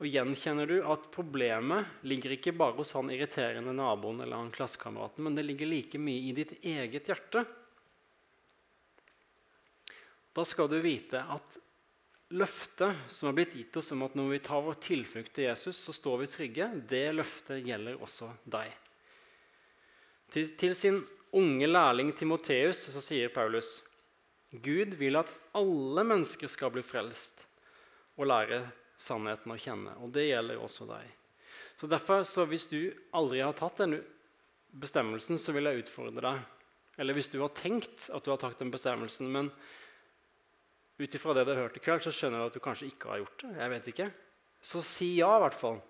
Og 0.00 0.08
gjenkjenner 0.08 0.66
du 0.66 0.78
at 0.88 1.10
problemet 1.12 2.04
ligger 2.08 2.34
ikke 2.34 2.56
bare 2.56 2.78
hos 2.78 2.94
han 2.96 3.12
irriterende 3.12 3.74
naboen 3.76 4.22
eller 4.24 4.40
han 4.40 4.52
klassekameraten, 4.54 5.22
men 5.26 5.36
det 5.36 5.44
ligger 5.44 5.68
like 5.68 6.00
mye 6.00 6.30
i 6.30 6.36
ditt 6.36 6.54
eget 6.64 7.10
hjerte? 7.12 7.44
Da 10.32 10.46
skal 10.48 10.70
du 10.72 10.78
vite 10.80 11.20
at 11.20 11.58
løftet 12.32 12.96
som 13.12 13.28
har 13.28 13.36
blitt 13.36 13.56
gitt 13.58 13.76
oss 13.76 13.92
om 13.92 14.06
at 14.06 14.16
når 14.16 14.34
vi 14.34 14.44
tar 14.46 14.64
vår 14.64 14.78
tilflukt 14.80 15.34
til 15.36 15.50
Jesus, 15.50 15.76
så 15.76 15.92
står 15.92 16.22
vi 16.22 16.30
trygge, 16.32 16.70
det 16.88 17.08
løftet 17.12 17.66
gjelder 17.66 18.00
også 18.00 18.30
deg. 18.48 18.72
Til, 20.30 20.50
til 20.56 20.74
sin 20.78 21.00
unge 21.36 21.66
lærling 21.66 22.12
Timoteus 22.16 22.84
så 22.92 23.02
sier 23.02 23.32
Paulus 23.34 23.80
Gud 24.50 24.96
vil 24.98 25.18
at 25.18 25.30
alle 25.54 26.02
mennesker 26.06 26.50
skal 26.50 26.72
bli 26.74 26.82
frelst 26.82 27.44
og 28.18 28.26
lære 28.30 28.64
sannheten 29.00 29.54
å 29.54 29.58
kjenne. 29.58 29.94
Og 30.02 30.10
det 30.14 30.26
gjelder 30.28 30.58
også 30.60 30.86
deg. 30.88 31.06
Så 31.80 31.88
derfor, 31.88 32.24
så 32.28 32.44
Hvis 32.44 32.66
du 32.68 32.92
aldri 33.16 33.40
har 33.40 33.54
tatt 33.56 33.78
denne 33.80 34.02
bestemmelsen, 34.70 35.38
så 35.38 35.54
vil 35.54 35.70
jeg 35.70 35.84
utfordre 35.84 36.20
deg. 36.20 36.42
Eller 37.00 37.16
hvis 37.16 37.30
du 37.32 37.38
har 37.40 37.54
tenkt 37.56 38.10
at 38.12 38.24
du 38.24 38.30
har 38.30 38.40
tatt 38.42 38.58
den 38.58 38.72
bestemmelsen, 38.74 39.30
men 39.32 39.48
ut 41.00 41.14
ifra 41.14 41.34
det 41.34 41.46
du 41.46 41.54
har 41.54 41.62
hørt 41.62 41.78
i 41.78 41.82
kveld, 41.82 42.02
så 42.04 42.12
skjønner 42.12 42.42
du 42.42 42.50
at 42.50 42.58
du 42.58 42.60
kanskje 42.60 42.90
ikke 42.90 43.08
har 43.08 43.22
gjort 43.22 43.46
det. 43.46 43.54
Jeg 43.56 43.72
vet 43.72 43.88
ikke. 43.94 44.10
Så 44.60 44.82
si 44.84 45.14
ja, 45.16 45.30
i 45.38 45.44
hvert 45.46 45.56
fall, 45.56 45.80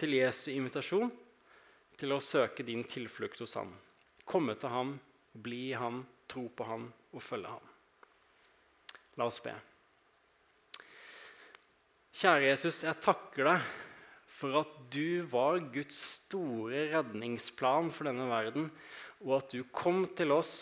til 0.00 0.16
Jesu 0.16 0.48
invitasjon 0.54 1.12
til 1.98 2.14
å 2.14 2.22
søke 2.22 2.66
din 2.66 2.84
tilflukt 2.88 3.42
hos 3.44 3.56
ham. 3.58 3.70
Komme 4.24 4.56
til 4.58 4.72
ham, 4.72 4.96
bli 5.34 5.70
i 5.70 5.78
ham, 5.78 6.02
tro 6.30 6.46
på 6.48 6.66
ham 6.68 6.88
og 7.14 7.22
følge 7.22 7.52
ham. 7.52 7.72
La 9.18 9.28
oss 9.30 9.40
be. 9.44 9.54
Kjære 12.14 12.48
Jesus, 12.48 12.84
jeg 12.86 13.02
takker 13.02 13.48
deg 13.50 13.66
for 14.34 14.60
at 14.60 14.72
du 14.94 15.22
var 15.30 15.60
Guds 15.74 15.98
store 16.18 16.88
redningsplan 16.92 17.90
for 17.94 18.10
denne 18.10 18.26
verden, 18.30 18.68
og 19.24 19.38
at 19.40 19.54
du 19.54 19.62
kom 19.74 20.04
til 20.18 20.34
oss 20.34 20.54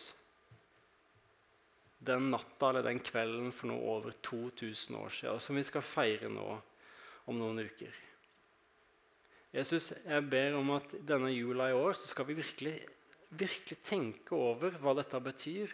den 2.03 2.31
natta 2.33 2.71
eller 2.71 2.87
den 2.87 3.01
kvelden 3.05 3.53
for 3.55 3.71
noe 3.71 3.97
over 3.97 4.16
2000 4.25 4.97
år 4.99 5.12
siden, 5.14 5.42
som 5.45 5.59
vi 5.59 5.64
skal 5.66 5.85
feire 5.87 6.31
nå 6.33 6.47
om 7.31 7.38
noen 7.38 7.62
uker. 7.62 7.92
Jesus, 9.53 9.91
jeg 9.93 10.25
ber 10.33 10.57
om 10.57 10.71
at 10.79 10.95
denne 11.05 11.29
jula 11.35 11.69
i 11.69 11.77
år 11.77 11.97
så 11.99 12.09
skal 12.09 12.25
vi 12.31 12.38
virkelig, 12.38 12.79
virkelig 13.37 13.79
tenke 13.85 14.37
over 14.37 14.79
hva 14.81 14.95
dette 14.97 15.21
betyr, 15.21 15.73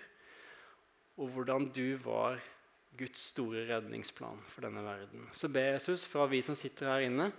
og 1.18 1.30
hvordan 1.34 1.68
du 1.74 1.94
var 2.02 2.40
Guds 2.98 3.28
store 3.30 3.62
redningsplan 3.68 4.40
for 4.50 4.66
denne 4.66 4.82
verden. 4.82 5.28
Så 5.30 5.50
ber 5.52 5.76
Jesus 5.76 6.06
fra 6.10 6.26
vi 6.30 6.42
som 6.42 6.58
sitter 6.58 6.90
her 6.90 7.06
inne, 7.06 7.30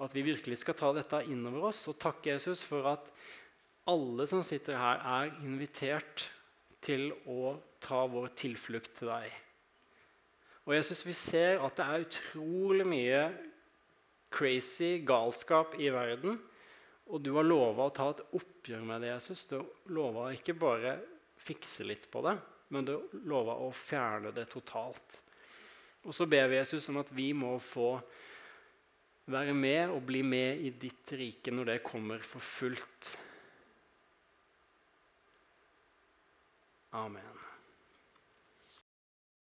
at 0.00 0.14
vi 0.14 0.24
virkelig 0.24 0.60
skal 0.62 0.78
ta 0.78 0.92
dette 0.94 1.24
innover 1.26 1.70
oss 1.72 1.82
og 1.90 1.98
takke 2.00 2.30
Jesus 2.32 2.62
for 2.64 2.86
at 2.92 3.10
alle 3.90 4.26
som 4.30 4.44
sitter 4.46 4.78
her, 4.78 5.02
er 5.02 5.34
invitert 5.42 6.28
til 6.84 7.10
å 7.28 7.56
ta 7.82 8.04
vår 8.08 8.30
tilflukt 8.38 8.94
til 9.00 9.10
deg. 9.10 9.32
Og 10.68 10.76
Jesus, 10.76 11.02
vi 11.02 11.16
ser 11.16 11.58
at 11.64 11.74
det 11.76 11.86
er 11.86 12.04
utrolig 12.06 12.86
mye 12.86 13.22
crazy 14.30 14.98
galskap 15.06 15.76
i 15.80 15.90
verden. 15.92 16.38
Og 17.10 17.22
du 17.24 17.32
har 17.34 17.46
lova 17.46 17.88
å 17.88 17.94
ta 17.94 18.10
et 18.12 18.22
oppgjør 18.38 18.84
med 18.86 19.02
det, 19.02 19.14
Jesus. 19.14 19.46
Du 19.50 19.58
lova 19.94 20.28
ikke 20.34 20.54
bare 20.58 20.94
fikse 21.40 21.86
litt 21.88 22.06
på 22.12 22.22
det, 22.26 22.36
men 22.70 22.86
du 22.86 22.94
lova 23.26 23.56
å 23.64 23.72
fjerne 23.74 24.30
det 24.36 24.46
totalt. 24.52 25.20
Og 26.06 26.14
så 26.16 26.26
ber 26.30 26.48
vi 26.48 26.60
Jesus 26.60 26.88
om 26.92 27.00
at 27.02 27.10
vi 27.12 27.32
må 27.36 27.56
få 27.60 27.96
være 29.30 29.54
med 29.54 29.90
og 29.94 30.06
bli 30.06 30.22
med 30.26 30.62
i 30.64 30.70
ditt 30.70 31.12
rike 31.18 31.52
når 31.54 31.74
det 31.74 31.82
kommer 31.86 32.22
for 32.24 32.42
fullt. 32.42 33.16
Amen. 36.96 37.39